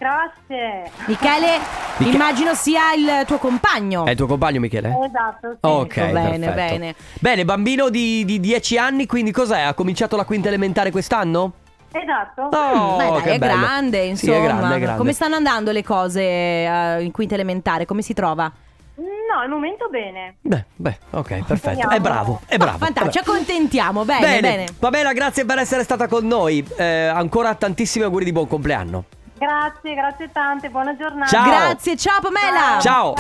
Grazie. 0.01 0.91
Michele, 1.05 1.59
Miche- 1.99 2.15
immagino 2.15 2.55
sia 2.55 2.95
il 2.95 3.27
tuo 3.27 3.37
compagno. 3.37 4.07
È 4.07 4.11
il 4.11 4.17
tuo 4.17 4.27
compagno 4.27 4.59
Michele? 4.59 4.97
Esatto, 5.05 5.51
sì. 5.51 5.59
Ok, 5.61 5.95
bene, 6.11 6.39
perfetto. 6.39 6.55
bene. 6.55 6.95
Bene, 7.21 7.45
bambino 7.45 7.91
di, 7.91 8.25
di 8.25 8.41
10 8.41 8.79
anni, 8.79 9.05
quindi 9.05 9.31
cos'è? 9.31 9.61
Ha 9.61 9.75
cominciato 9.75 10.17
la 10.17 10.25
quinta 10.25 10.49
elementare 10.49 10.91
quest'anno? 10.91 11.53
Esatto. 11.93 12.49
Oh, 12.57 12.97
Beh, 12.97 13.11
dai, 13.25 13.35
è 13.35 13.39
bello. 13.39 13.61
grande, 13.61 14.03
Sì, 14.05 14.09
insomma. 14.09 14.37
è 14.37 14.43
grande, 14.43 14.75
è 14.77 14.79
grande. 14.79 14.97
Come 14.99 15.13
stanno 15.13 15.35
andando 15.35 15.71
le 15.71 15.85
cose 15.85 16.23
eh, 16.23 17.03
in 17.03 17.11
quinta 17.11 17.35
elementare? 17.35 17.85
Come 17.85 18.01
si 18.01 18.15
trova? 18.15 18.51
No, 18.95 19.39
al 19.39 19.51
momento 19.51 19.87
bene. 19.91 20.37
Beh, 20.41 20.65
beh, 20.77 20.99
ok, 21.11 21.45
perfetto. 21.45 21.91
È 21.91 22.01
bravo, 22.01 22.41
è 22.47 22.57
bravo. 22.57 22.79
Fantastico, 22.79 23.11
ci 23.11 23.19
accontentiamo. 23.19 24.07
Bene, 24.07 24.41
bene. 24.41 24.65
Pamela, 24.79 25.13
grazie 25.13 25.45
per 25.45 25.59
essere 25.59 25.83
stata 25.83 26.09
con 26.09 26.27
noi. 26.27 26.67
Eh, 26.77 27.05
ancora 27.07 27.55
tantissimi 27.55 28.05
auguri 28.05 28.25
di 28.25 28.33
buon 28.33 28.47
compleanno. 28.49 29.05
Grazie, 29.41 29.95
grazie 29.95 30.31
tante, 30.31 30.69
buona 30.69 30.95
giornata. 30.95 31.31
Ciao. 31.31 31.45
Grazie, 31.47 31.97
ciao 31.97 32.21
Pamela. 32.21 32.79
Ciao. 32.79 33.15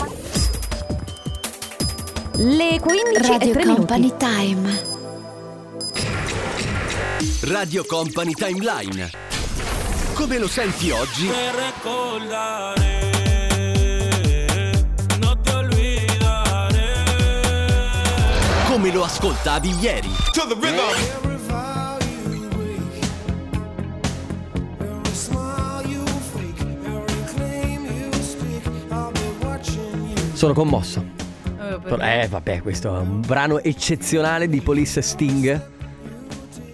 Le 2.34 2.78
15 2.78 3.14
e 3.14 3.26
Radio 3.26 3.52
3 3.54 3.64
Company 3.64 4.00
minuti. 4.00 4.16
Time. 4.18 4.82
Radio 7.44 7.86
Company 7.86 8.32
Timeline. 8.34 9.10
Come 10.12 10.36
lo 10.36 10.46
senti 10.46 10.90
oggi? 10.90 11.30
Come 18.66 18.92
lo 18.92 19.04
ascoltavi 19.04 19.70
ieri? 19.80 20.10
Sono 30.40 30.54
commosso. 30.54 31.04
Eh? 31.44 32.22
Eh, 32.22 32.26
vabbè, 32.28 32.62
questo 32.62 32.96
è 32.96 32.98
un 32.98 33.20
brano 33.20 33.58
eccezionale 33.60 34.48
di 34.48 34.62
Police 34.62 35.02
Sting. 35.02 35.68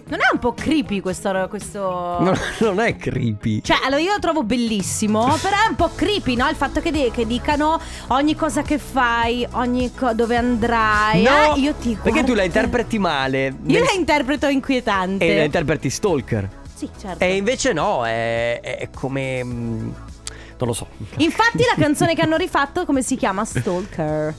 Non 0.06 0.20
è 0.20 0.28
un 0.32 0.38
po' 0.38 0.52
creepy 0.54 1.00
questo... 1.00 1.46
questo... 1.48 1.80
No, 1.80 2.32
non 2.60 2.78
è 2.78 2.94
creepy. 2.94 3.62
Cioè, 3.62 3.78
allora 3.84 4.00
io 4.00 4.12
lo 4.12 4.20
trovo 4.20 4.44
bellissimo, 4.44 5.24
però 5.42 5.56
è 5.56 5.68
un 5.68 5.74
po' 5.74 5.90
creepy, 5.96 6.36
no? 6.36 6.48
Il 6.48 6.54
fatto 6.54 6.80
che, 6.80 6.92
di- 6.92 7.10
che 7.12 7.26
dicano 7.26 7.80
ogni 8.10 8.36
cosa 8.36 8.62
che 8.62 8.78
fai, 8.78 9.44
ogni 9.54 9.92
co- 9.92 10.12
dove 10.14 10.36
andrai. 10.36 11.24
No, 11.24 11.56
eh, 11.56 11.58
io 11.58 11.74
ti 11.74 11.98
perché 12.00 12.20
tu 12.20 12.34
la 12.34 12.34
guardo- 12.34 12.42
interpreti 12.44 13.00
male. 13.00 13.46
Io 13.46 13.52
nel- 13.80 13.82
la 13.82 13.92
interpreto 13.96 14.46
inquietante. 14.46 15.26
E 15.26 15.38
la 15.38 15.42
interpreti 15.42 15.90
stalker. 15.90 16.48
Sì, 16.72 16.88
certo. 17.00 17.24
E 17.24 17.34
invece 17.34 17.72
no, 17.72 18.06
è, 18.06 18.60
è 18.60 18.88
come... 18.94 20.14
Non 20.58 20.68
lo 20.68 20.72
so. 20.74 20.86
Infatti 21.18 21.58
la 21.64 21.74
canzone 21.80 22.14
che 22.14 22.22
hanno 22.22 22.36
rifatto 22.36 22.84
come 22.84 23.02
si 23.02 23.16
chiama? 23.16 23.44
Stalker. 23.44 24.34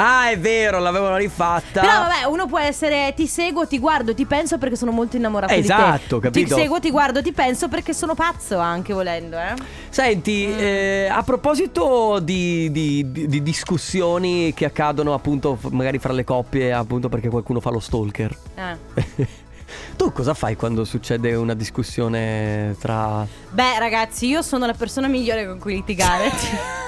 Ah, 0.00 0.30
è 0.30 0.38
vero, 0.38 0.78
l'avevano 0.78 1.16
rifatta. 1.16 1.80
Però 1.80 1.92
vabbè, 1.92 2.22
uno 2.28 2.46
può 2.46 2.60
essere 2.60 3.12
ti 3.16 3.26
seguo, 3.26 3.66
ti 3.66 3.80
guardo, 3.80 4.14
ti 4.14 4.26
penso 4.26 4.56
perché 4.56 4.76
sono 4.76 4.92
molto 4.92 5.16
innamorato 5.16 5.52
di 5.52 5.60
te. 5.60 5.66
Esatto, 5.66 6.20
capito? 6.20 6.54
Ti 6.54 6.60
seguo, 6.60 6.78
ti 6.78 6.90
guardo, 6.90 7.20
ti 7.20 7.32
penso 7.32 7.66
perché 7.66 7.92
sono 7.92 8.14
pazzo 8.14 8.58
anche 8.58 8.92
volendo, 8.92 9.36
eh. 9.36 9.54
Senti, 9.88 10.46
Mm. 10.46 10.58
eh, 10.60 11.08
a 11.10 11.20
proposito 11.24 12.20
di, 12.20 12.70
di- 12.70 13.10
di- 13.10 13.26
di 13.26 13.42
discussioni 13.42 14.54
che 14.54 14.66
accadono 14.66 15.14
appunto 15.14 15.58
magari 15.72 15.98
fra 15.98 16.12
le 16.12 16.22
coppie, 16.22 16.72
appunto 16.72 17.08
perché 17.08 17.28
qualcuno 17.28 17.58
fa 17.58 17.70
lo 17.70 17.80
stalker. 17.80 18.36
Eh. 18.54 19.26
tu 19.96 20.12
cosa 20.12 20.34
fai 20.34 20.56
quando 20.56 20.84
succede 20.84 21.34
una 21.34 21.54
discussione 21.54 22.76
tra... 22.78 23.26
Beh, 23.50 23.78
ragazzi, 23.78 24.26
io 24.26 24.42
sono 24.42 24.66
la 24.66 24.74
persona 24.74 25.08
migliore 25.08 25.46
con 25.46 25.58
cui 25.58 25.74
litigare. 25.74 26.30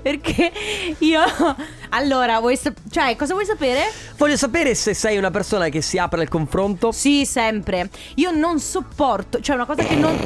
Perché 0.00 0.52
io 0.98 1.20
Allora, 1.90 2.38
vuoi 2.40 2.56
sap- 2.56 2.78
cioè, 2.90 3.16
cosa 3.16 3.32
vuoi 3.34 3.44
sapere? 3.46 3.90
Voglio 4.16 4.36
sapere 4.36 4.74
se 4.74 4.94
sei 4.94 5.16
una 5.16 5.30
persona 5.30 5.68
che 5.68 5.80
si 5.80 5.98
apre 5.98 6.20
al 6.22 6.28
confronto. 6.28 6.92
Sì, 6.92 7.24
sempre. 7.26 7.88
Io 8.16 8.30
non 8.30 8.60
sopporto, 8.60 9.40
cioè 9.40 9.56
una 9.56 9.66
cosa 9.66 9.82
che 9.82 9.94
non 9.94 10.16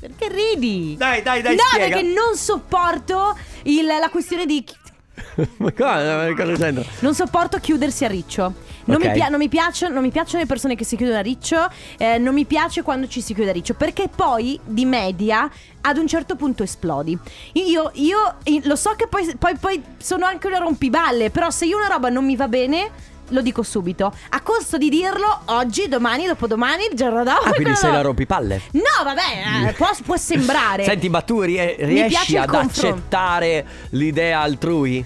Perché 0.00 0.28
ridi? 0.28 0.94
Dai, 0.96 1.22
dai, 1.22 1.42
dai, 1.42 1.56
No, 1.56 1.62
spiega. 1.70 1.96
perché 1.96 2.08
non 2.12 2.36
sopporto 2.36 3.36
il- 3.64 3.84
la 3.86 4.08
questione 4.10 4.46
di 4.46 4.64
Ma 5.58 5.72
cosa, 5.72 6.32
cosa 6.34 6.52
c'entra? 6.54 6.84
Non 7.00 7.14
sopporto 7.14 7.58
chiudersi 7.58 8.04
a 8.04 8.08
riccio. 8.08 8.52
Non, 8.88 8.96
Ok. 8.96 9.06
mi, 9.06 9.12
pia- 9.12 9.28
non 9.28 9.38
mi 9.38 9.48
piacciono, 9.48 9.94
non 9.94 10.02
mi 10.02 10.10
piacciono 10.10 10.40
le 10.40 10.46
persone 10.46 10.74
che 10.74 10.84
si 10.84 10.96
chiudono 10.96 11.18
a 11.18 11.22
riccio. 11.22 11.68
eh, 11.98 12.18
non 12.18 12.34
mi 12.34 12.44
piace 12.44 12.82
quando 12.82 13.06
ci 13.06 13.20
si 13.20 13.34
chiude 13.34 13.50
a 13.50 13.52
riccio. 13.52 13.74
Perché 13.74 14.08
poi, 14.14 14.58
di 14.64 14.84
media, 14.84 15.48
ad 15.82 15.96
un 15.98 16.06
certo 16.06 16.36
punto 16.36 16.62
esplodi. 16.62 17.16
Io, 17.52 17.90
io- 17.94 18.34
lo 18.64 18.76
so 18.76 18.94
che 18.96 19.06
poi, 19.06 19.34
poi, 19.38 19.56
poi 19.56 19.82
sono 19.98 20.24
anche 20.26 20.46
una 20.46 20.58
rompiballe. 20.58 21.30
Però 21.30 21.50
se 21.50 21.66
io 21.66 21.76
una 21.76 21.88
roba 21.88 22.08
non 22.08 22.24
mi 22.24 22.34
va 22.36 22.48
bene. 22.48 22.90
Lo 23.32 23.42
dico 23.42 23.62
subito. 23.62 24.10
A 24.30 24.40
costo 24.40 24.78
di 24.78 24.88
dirlo 24.88 25.40
oggi, 25.46 25.86
domani, 25.86 26.24
dopodomani, 26.24 26.84
il 26.90 26.96
giorno 26.96 27.24
dopo. 27.24 27.44
Ah, 27.44 27.52
quindi 27.52 27.76
sei 27.76 27.92
la 27.92 28.00
rompipalle. 28.00 28.62
No, 28.70 29.04
vabbè, 29.04 29.68
eh, 29.68 29.72
può, 29.74 29.90
può 30.02 30.16
sembrare. 30.16 30.84
Senti, 30.88 31.10
ma 31.10 31.20
tu 31.20 31.42
rie- 31.42 31.76
riesci 31.80 32.38
ad 32.38 32.48
confronto. 32.48 32.88
accettare 32.88 33.66
l'idea 33.90 34.40
altrui? 34.40 35.04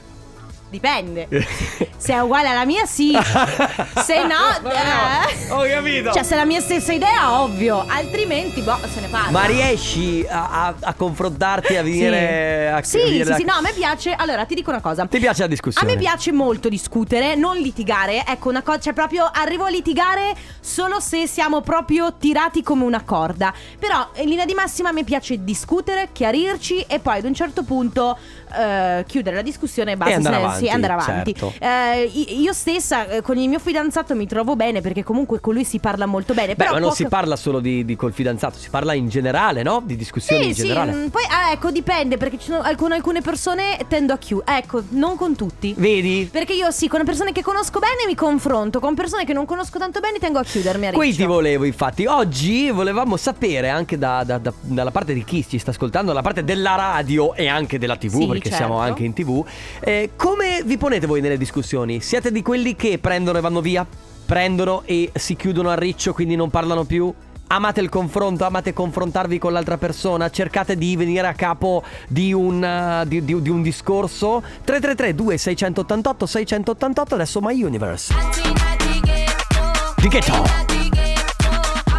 Dipende. 0.72 1.28
Se 1.98 2.14
è 2.14 2.18
uguale 2.20 2.48
alla 2.48 2.64
mia, 2.64 2.86
sì. 2.86 3.12
Se 4.02 4.24
no, 4.24 4.70
eh. 4.70 5.50
Ho 5.50 5.66
capito. 5.68 6.12
Cioè, 6.12 6.22
se 6.22 6.32
è 6.32 6.36
la 6.38 6.46
mia 6.46 6.60
stessa 6.62 6.94
idea, 6.94 7.42
ovvio. 7.42 7.84
Altrimenti, 7.86 8.62
boh, 8.62 8.78
se 8.90 9.00
ne 9.00 9.08
parla. 9.08 9.30
Ma 9.30 9.44
riesci 9.44 10.24
a, 10.26 10.48
a- 10.68 10.74
a 10.80 10.94
confrontarti 10.94 11.76
a 11.76 11.82
venire 11.82 12.70
a 12.72 12.82
Sì, 12.82 12.96
a 13.00 13.04
venire 13.04 13.24
sì, 13.24 13.30
la- 13.30 13.36
sì, 13.36 13.44
no, 13.44 13.52
a 13.52 13.60
me 13.60 13.72
piace. 13.72 14.14
Allora, 14.14 14.46
ti 14.46 14.54
dico 14.54 14.70
una 14.70 14.80
cosa. 14.80 15.04
Ti 15.06 15.18
piace 15.18 15.40
la 15.40 15.44
A 15.44 15.48
discussione? 15.48 15.92
me 15.92 15.98
piace 15.98 16.32
molto 16.32 16.70
discutere, 16.70 17.34
non 17.34 17.58
litigare. 17.58 18.24
Ecco, 18.26 18.48
una 18.48 18.62
cosa, 18.62 18.80
cioè 18.80 18.92
proprio 18.94 19.28
arrivo 19.30 19.64
a 19.66 19.68
litigare 19.70 20.34
solo 20.58 21.00
se 21.00 21.26
siamo 21.26 21.60
proprio 21.60 22.14
tirati 22.14 22.62
come 22.62 22.84
una 22.84 23.02
corda. 23.04 23.52
Però 23.78 24.08
in 24.16 24.28
linea 24.30 24.46
di 24.46 24.54
massima 24.54 24.88
a 24.88 24.92
me 24.92 25.04
piace 25.04 25.44
discutere, 25.44 26.08
chiarirci 26.12 26.80
e 26.88 26.98
poi 26.98 27.18
ad 27.18 27.24
un 27.26 27.34
certo 27.34 27.62
punto 27.62 28.16
eh, 28.54 29.04
chiudere 29.06 29.36
la 29.36 29.42
discussione 29.42 29.92
e 29.92 29.96
basta. 29.96 30.12
E 30.12 30.16
andare 30.16 30.34
se- 30.36 30.42
avanti, 30.42 30.64
sì, 30.64 30.70
andare 30.70 30.92
avanti. 30.92 31.34
certo. 31.34 31.52
Eh, 31.64 32.02
io 32.34 32.52
stessa 32.52 33.08
eh, 33.08 33.20
con 33.22 33.36
il 33.38 33.48
mio 33.48 33.58
fidanzato 33.58 34.14
mi 34.14 34.26
trovo 34.26 34.56
bene 34.56 34.80
perché 34.80 35.02
comunque 35.02 35.40
con 35.40 35.54
lui 35.54 35.64
si 35.64 35.78
parla 35.78 36.06
molto 36.06 36.34
bene. 36.34 36.48
Beh, 36.48 36.56
però 36.56 36.72
ma 36.72 36.78
non 36.78 36.88
può 36.88 36.96
si 36.96 37.06
parla 37.06 37.36
solo 37.36 37.60
di, 37.60 37.84
di 37.84 37.96
col 37.96 38.12
fidanzato, 38.12 38.58
si 38.58 38.68
parla 38.70 38.92
in 38.94 39.08
generale, 39.08 39.62
no? 39.62 39.82
Di 39.84 39.96
discussioni 39.96 40.42
Sì, 40.42 40.48
in 40.48 40.54
sì, 40.54 40.62
generale. 40.62 40.92
mm, 40.92 41.06
poi 41.08 41.22
ah, 41.28 41.52
ecco, 41.52 41.70
dipende 41.70 42.16
perché 42.16 42.38
ci 42.38 42.46
sono 42.46 42.60
alcune, 42.62 42.94
alcune 42.94 43.20
persone 43.20 43.78
tendo 43.88 44.12
a 44.12 44.18
chiudere. 44.18 44.58
Ecco, 44.58 44.82
non 44.90 45.16
con 45.16 45.34
tutti. 45.36 45.74
Vedi? 45.76 46.28
Perché 46.30 46.52
io 46.52 46.70
sì, 46.70 46.88
con 46.88 47.04
persone 47.04 47.32
che 47.32 47.42
conosco 47.42 47.78
bene 47.78 48.04
mi 48.06 48.14
confronto, 48.14 48.80
con 48.80 48.94
persone 48.94 49.24
che 49.24 49.32
non 49.32 49.44
conosco 49.46 49.78
tanto 49.78 50.00
bene 50.00 50.18
tengo 50.18 50.38
a 50.38 50.44
chiudermi 50.44 50.86
a 50.86 50.90
riccio. 50.90 51.02
Qui 51.02 51.14
ti 51.14 51.24
volevo, 51.24 51.64
infatti. 51.64 52.06
Oggi 52.06 52.70
volevamo 52.70 53.16
sapere 53.16 53.68
anche 53.68 53.98
da- 53.98 54.22
da- 54.24 54.38
da- 54.38 54.52
dalla 54.60 54.90
parte 54.90 55.12
di 55.14 55.24
chi 55.24 55.44
ci 55.48 55.58
sta 55.58 55.70
ascoltando, 55.70 56.08
dalla 56.12 56.22
parte 56.22 56.44
della 56.44 56.74
radio 56.74 57.34
e 57.34 57.46
anche 57.48 57.78
della 57.78 57.96
TV, 57.96 58.18
Sì, 58.18 58.26
perché 58.42 58.48
certo. 58.50 58.64
siamo 58.64 58.80
anche 58.80 59.04
in 59.04 59.12
TV. 59.12 59.44
eh, 59.80 60.10
come 60.16 60.62
vi 60.64 60.76
ponete 60.76 61.06
voi 61.06 61.20
nelle 61.20 61.38
discussioni? 61.38 62.00
Siete 62.00 62.32
di 62.32 62.42
quelli 62.42 62.74
che 62.74 62.98
prendono 62.98 63.38
e 63.38 63.40
vanno 63.40 63.60
via? 63.60 63.86
Prendono 64.26 64.82
e 64.84 65.10
si 65.14 65.36
chiudono 65.36 65.68
a 65.70 65.74
riccio, 65.74 66.12
quindi 66.12 66.34
non 66.36 66.50
parlano 66.50 66.84
più? 66.84 67.12
Amate 67.48 67.80
il 67.82 67.90
confronto, 67.90 68.44
amate 68.44 68.72
confrontarvi 68.72 69.38
con 69.38 69.52
l'altra 69.52 69.76
persona, 69.76 70.30
cercate 70.30 70.76
di 70.76 70.96
venire 70.96 71.26
a 71.26 71.34
capo 71.34 71.82
di 72.08 72.32
un, 72.32 72.62
uh, 72.62 73.06
di, 73.06 73.22
di- 73.24 73.42
di 73.42 73.50
un 73.50 73.60
discorso. 73.62 74.40
333 74.64 75.14
2688 75.14 76.26
688 76.26 77.14
adesso 77.14 77.40
My 77.42 77.62
Universe. 77.62 78.14
Di 79.96 80.08
che 80.08 80.20
to? 80.20 80.44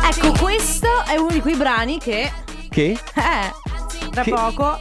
Ecco, 0.09 0.31
questo 0.41 0.87
è 1.05 1.15
uno 1.17 1.29
di 1.31 1.39
quei 1.39 1.55
brani 1.55 1.99
che 1.99 2.31
Che? 2.69 2.89
eh 2.91 4.09
tra 4.11 4.23
Che- 4.23 4.31
poco 4.31 4.79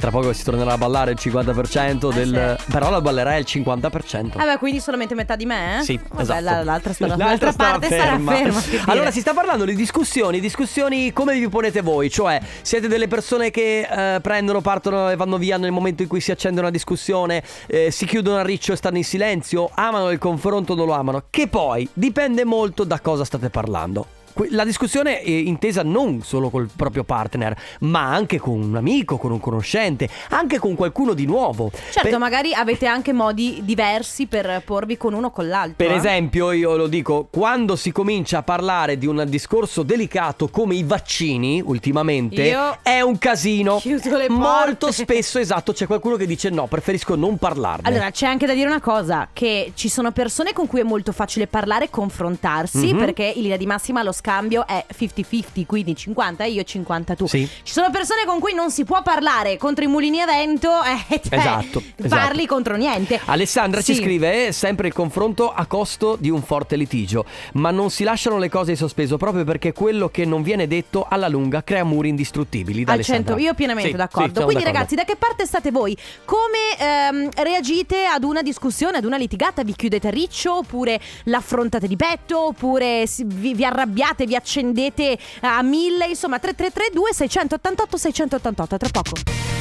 Tra 0.00 0.10
poco 0.10 0.32
si 0.32 0.42
tornerà 0.44 0.72
a 0.72 0.78
ballare 0.78 1.10
il 1.10 1.18
50% 1.20 2.12
del... 2.12 2.34
Eh, 2.34 2.56
sì. 2.58 2.70
Però 2.72 2.88
la 2.88 3.02
ballerai 3.02 3.38
il 3.40 3.46
50%. 3.46 4.36
Vabbè, 4.36 4.58
quindi 4.58 4.80
solamente 4.80 5.14
metà 5.14 5.36
di 5.36 5.44
me, 5.44 5.78
eh? 5.80 5.82
Sì, 5.82 6.00
Vabbè, 6.08 6.22
esatto. 6.22 6.42
la- 6.42 6.64
l'altra, 6.64 6.92
sta, 6.94 7.06
L'altra 7.06 7.26
l'altra 7.26 7.52
stava 7.52 7.70
parte 7.72 7.88
ferma. 7.88 8.32
sarà 8.34 8.50
ferma. 8.52 8.92
Allora 8.92 9.10
si 9.10 9.20
sta 9.20 9.34
parlando 9.34 9.66
di 9.66 9.74
discussioni, 9.74 10.40
discussioni 10.40 11.12
come 11.12 11.38
vi 11.38 11.46
ponete 11.50 11.82
voi, 11.82 12.08
cioè 12.10 12.40
siete 12.62 12.88
delle 12.88 13.08
persone 13.08 13.50
che 13.50 13.86
eh, 14.14 14.20
prendono, 14.22 14.62
partono 14.62 15.10
e 15.10 15.16
vanno 15.16 15.36
via 15.36 15.58
nel 15.58 15.70
momento 15.70 16.00
in 16.02 16.08
cui 16.08 16.20
si 16.22 16.30
accende 16.30 16.60
una 16.60 16.70
discussione, 16.70 17.42
eh, 17.66 17.90
si 17.90 18.06
chiudono 18.06 18.38
a 18.38 18.42
riccio 18.42 18.72
e 18.72 18.76
stanno 18.76 18.96
in 18.96 19.04
silenzio, 19.04 19.70
amano 19.74 20.10
il 20.10 20.18
confronto 20.18 20.72
o 20.72 20.76
non 20.76 20.86
lo 20.86 20.94
amano, 20.94 21.24
che 21.28 21.46
poi 21.46 21.86
dipende 21.92 22.44
molto 22.46 22.84
da 22.84 23.00
cosa 23.00 23.24
state 23.24 23.50
parlando. 23.50 24.06
La 24.50 24.64
discussione 24.64 25.20
è 25.20 25.28
intesa 25.30 25.82
non 25.82 26.22
solo 26.22 26.50
col 26.50 26.68
proprio 26.74 27.04
partner, 27.04 27.56
ma 27.80 28.12
anche 28.12 28.38
con 28.38 28.60
un 28.60 28.76
amico, 28.76 29.16
con 29.18 29.32
un 29.32 29.40
conoscente, 29.40 30.08
anche 30.30 30.58
con 30.58 30.74
qualcuno 30.74 31.14
di 31.14 31.26
nuovo. 31.26 31.70
Certo, 31.90 32.08
Per- 32.08 32.18
magari 32.18 32.54
avete 32.54 32.86
anche 32.86 33.12
modi 33.12 33.60
diversi 33.62 34.26
per 34.26 34.62
porvi 34.64 34.96
con 34.96 35.12
uno 35.14 35.28
o 35.28 35.30
con 35.30 35.48
l'altro. 35.48 35.74
Per 35.76 35.90
eh? 35.90 35.96
esempio, 35.96 36.52
io 36.52 36.76
lo 36.76 36.86
dico, 36.86 37.28
quando 37.30 37.76
si 37.76 37.92
comincia 37.92 38.38
a 38.38 38.42
parlare 38.42 38.96
di 38.98 39.06
un 39.06 39.24
discorso 39.28 39.82
delicato 39.82 40.48
come 40.48 40.74
i 40.74 40.82
vaccini, 40.82 41.60
ultimamente, 41.64 42.42
Io 42.42 42.78
è 42.82 43.00
un 43.00 43.18
casino. 43.18 43.80
Molto 44.28 44.92
spesso, 44.92 45.38
esatto, 45.38 45.72
c'è 45.72 45.86
qualcuno 45.86 46.16
che 46.16 46.26
dice 46.26 46.50
no, 46.50 46.66
preferisco 46.66 47.14
non 47.14 47.36
parlarne. 47.36 47.88
Allora, 47.88 48.10
c'è 48.10 48.26
anche 48.26 48.46
da 48.46 48.54
dire 48.54 48.66
una 48.68 48.80
cosa: 48.80 49.28
che 49.32 49.72
ci 49.74 49.88
sono 49.88 50.12
persone 50.12 50.52
con 50.52 50.66
cui 50.66 50.80
è 50.80 50.84
molto 50.84 51.12
facile 51.12 51.46
parlare 51.46 51.86
e 51.86 51.90
confrontarsi, 51.90 52.92
Mhm. 52.92 52.98
perché 52.98 53.24
in 53.24 53.42
linea 53.42 53.56
di 53.56 53.66
massima 53.66 54.02
lo 54.02 54.12
scambio 54.20 54.66
è 54.66 54.84
50-50, 54.96 55.66
quindi 55.66 55.96
50 55.96 56.44
io, 56.44 56.62
50 56.62 57.14
tu. 57.14 57.26
Sì. 57.26 57.48
Ci 57.62 57.72
sono 57.72 57.90
persone 57.90 58.24
con 58.26 58.38
cui 58.38 58.52
non 58.54 58.70
si 58.70 58.84
può 58.84 59.02
parlare 59.02 59.56
contro 59.56 59.84
i 59.84 59.88
mulini 59.88 60.20
a 60.20 60.26
vento, 60.26 60.70
eh, 60.82 61.20
cioè, 61.28 61.38
Esatto, 61.38 61.82
parli 62.08 62.38
esatto. 62.42 62.54
contro 62.54 62.76
niente. 62.76 63.20
Alessandra 63.24 63.80
ci 63.82 63.94
Sì. 63.94 64.02
scrive 64.02 64.48
eh, 64.48 64.52
sempre 64.52 64.86
il 64.88 64.92
confronto 64.92 65.52
a 65.52 65.64
costo 65.66 66.16
di 66.18 66.30
un 66.30 66.42
forte 66.42 66.76
litigio, 66.76 67.24
ma 67.54 67.70
non 67.70 67.90
si 67.90 68.04
lasciano 68.04 68.38
le 68.38 68.48
cose 68.48 68.72
in 68.72 68.76
sospeso 68.76 69.16
proprio 69.16 69.44
perché 69.44 69.72
quello 69.72 70.08
che 70.10 70.24
non 70.24 70.42
viene 70.42 70.66
detto 70.66 71.06
alla 71.08 71.28
lunga 71.28 71.62
crea 71.64 71.84
muri 71.84 72.08
indistruttibili. 72.10 72.84
Al. 72.86 73.02
100, 73.02 73.38
io 73.38 73.54
pienamente 73.54 73.90
Sì, 73.92 73.96
d'accordo. 73.96 74.44
Quindi, 74.44 74.54
d'accordo. 74.62 74.72
ragazzi, 74.72 74.94
da 74.94 75.04
che 75.04 75.16
parte 75.16 75.46
state 75.46 75.70
voi? 75.70 75.96
Come 76.24 76.76
ehm, 76.78 77.28
reagite 77.36 78.04
ad 78.04 78.24
una 78.24 78.42
discussione, 78.42 78.98
ad 78.98 79.04
una 79.04 79.16
litigata? 79.16 79.64
Vi 79.64 79.74
chiudete 79.74 80.08
a 80.08 80.10
riccio? 80.10 80.56
Oppure 80.58 81.00
l'affrontate 81.24 81.86
di 81.88 81.96
petto? 81.96 82.46
Oppure 82.48 83.06
vi, 83.24 83.54
vi 83.54 83.64
arrabbiate, 83.64 84.09
vi 84.26 84.34
accendete 84.36 85.18
a 85.40 85.62
mille? 85.62 86.06
Insomma, 86.06 86.38
3332 86.38 87.12
688 87.14 87.96
688 87.96 88.76
tra 88.76 88.88
poco. 88.90 89.12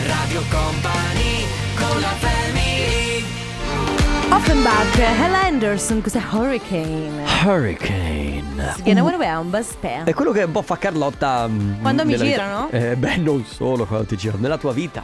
Radio 0.06 0.42
Company 0.50 1.46
con 1.76 2.00
la 2.00 2.08
family 2.20 2.78
Offenbach, 4.32 4.98
Hella 5.00 5.42
Anderson, 5.46 6.02
cos'è 6.02 6.22
Hurricane? 6.32 7.24
Hurricane. 7.44 8.44
Un 9.40 9.50
bus 9.50 9.76
È 10.06 10.14
quello 10.14 10.32
che 10.32 10.44
un 10.44 10.52
po' 10.52 10.62
fa 10.62 10.78
Carlotta. 10.78 11.48
mm, 11.48 11.82
Quando 11.82 12.06
mi 12.06 12.12
nella 12.12 12.24
vita. 12.24 12.36
girano? 12.36 12.70
Eh, 12.70 12.96
beh, 12.96 13.18
non 13.18 13.44
solo 13.46 13.86
quando 13.86 14.06
ti 14.06 14.18
girano, 14.18 14.42
nella 14.42 14.58
tua 14.58 14.72
vita. 14.72 15.04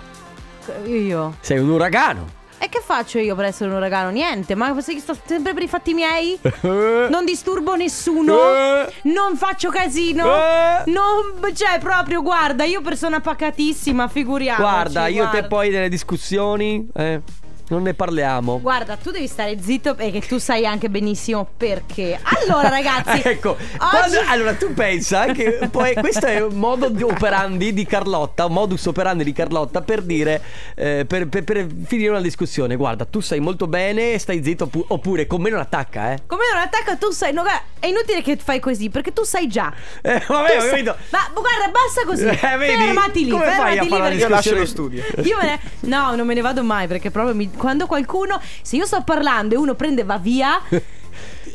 Io. 0.86 1.36
Sei 1.40 1.58
un 1.58 1.70
uragano. 1.70 2.35
E 2.58 2.70
che 2.70 2.82
faccio 2.84 3.20
io 3.20 3.36
per 3.36 3.46
essere 3.46 3.70
un 3.70 3.76
uragano? 3.76 4.10
Niente, 4.10 4.56
ma 4.56 4.74
se 4.82 4.98
sto 5.00 5.16
sempre 5.26 5.54
per 5.54 5.64
i 5.64 5.68
fatti 5.68 5.94
miei? 5.94 6.40
Non 6.62 7.24
disturbo 7.26 7.76
nessuno, 7.76 8.34
Eh. 8.34 8.92
non 9.04 9.36
faccio 9.36 9.70
casino, 9.70 10.26
Eh. 10.26 10.84
non, 10.86 11.54
cioè 11.54 11.78
proprio 11.80 12.22
guarda, 12.22 12.64
io 12.64 12.82
persona 12.82 13.20
pacatissima, 13.20 14.08
figuriamoci. 14.08 14.62
Guarda, 14.64 15.08
io 15.08 15.24
e 15.24 15.26
te 15.26 15.30
guarda. 15.32 15.48
poi 15.48 15.70
nelle 15.70 15.90
discussioni, 15.90 16.88
eh, 16.96 17.22
non 17.70 17.82
ne 17.84 17.94
parliamo. 17.94 18.60
Guarda, 18.62 18.96
tu 18.96 19.12
devi 19.12 19.28
stare 19.28 19.58
zitto 19.62 19.96
perché 19.96 20.22
tu 20.22 20.38
sai 20.38 20.66
anche 20.66 20.90
benissimo 20.90 21.48
perché. 21.58 22.20
Allora, 22.22 22.70
ragazzi, 22.70 23.22
ecco, 23.28 23.52
oggi- 23.52 23.78
quando- 23.78 24.20
allora 24.28 24.54
tu 24.54 24.74
pensa 24.74 25.26
che 25.28 25.68
poi 25.72 25.94
questo 25.96 26.26
è 26.28 26.42
un 26.44 26.56
modo 26.56 26.90
di 26.90 27.04
operandi 27.04 27.74
di 27.74 27.86
Carlotta, 27.86 28.46
un 28.46 28.54
modus 28.54 28.86
operandi 28.86 29.24
di 29.24 29.34
Carlotta 29.34 29.82
per 29.82 30.02
dire, 30.02 30.42
eh, 30.76 31.06
per, 31.08 31.28
per- 31.28 31.44
per 31.44 31.68
finire 31.86 32.10
una 32.10 32.22
discussione. 32.22 32.76
Guarda, 32.76 33.06
tu 33.06 33.20
sai 33.20 33.40
molto 33.40 33.68
bene, 33.68 34.18
stai 34.20 34.44
zitto, 34.44 34.66
oppu- 34.66 34.86
oppure 34.90 35.26
con 35.28 35.42
me 35.42 35.50
non 35.50 35.60
attacca, 35.60 36.14
eh. 36.14 36.20
come 36.28 36.44
non 36.54 36.62
attacca 36.62 36.96
tu 36.96 37.12
sai, 37.12 37.34
no, 37.34 37.44
è 37.80 37.88
inutile 37.88 38.22
che 38.22 38.38
fai 38.38 38.60
così 38.60 38.90
perché 38.90 39.12
tu 39.14 39.24
sai 39.24 39.48
già. 39.48 39.74
Eh, 40.02 40.20
Tu 40.26 40.34
vabbè, 40.34 40.58
ho 40.58 40.60
sai- 40.62 40.70
capito. 40.70 40.96
Ma 41.10 41.20
guarda, 41.34 41.72
basta 41.72 42.04
così. 42.06 42.24
Eh, 42.46 42.58
vedi? 42.58 42.84
Fermati 42.84 43.24
lì, 43.26 43.32
Come 43.32 43.46
fai 43.46 43.52
a 43.54 43.56
fermati 43.56 43.80
lì 43.84 43.90
fare 43.90 44.02
la 44.02 44.08
perché- 44.10 44.22
Io 44.24 44.30
lascio 44.30 44.56
discussione? 44.56 44.96
lo 44.96 45.02
studio. 45.02 45.24
Io 45.24 45.38
me 45.38 45.46
ne... 45.46 45.60
No, 45.82 46.16
non 46.16 46.28
me 46.28 46.34
ne 46.34 46.42
vado 46.42 46.64
mai 46.64 46.88
perché 46.88 47.10
proprio 47.12 47.34
mi- 47.36 47.50
quando 47.56 47.88
qualcuno. 47.88 48.40
Se 48.62 48.76
io 48.76 48.86
sto 48.86 49.02
parlando 49.04 49.56
e 49.56 49.58
uno 49.58 49.76
prende 49.76 50.02
e 50.02 50.06
va 50.06 50.18
via. 50.18 50.62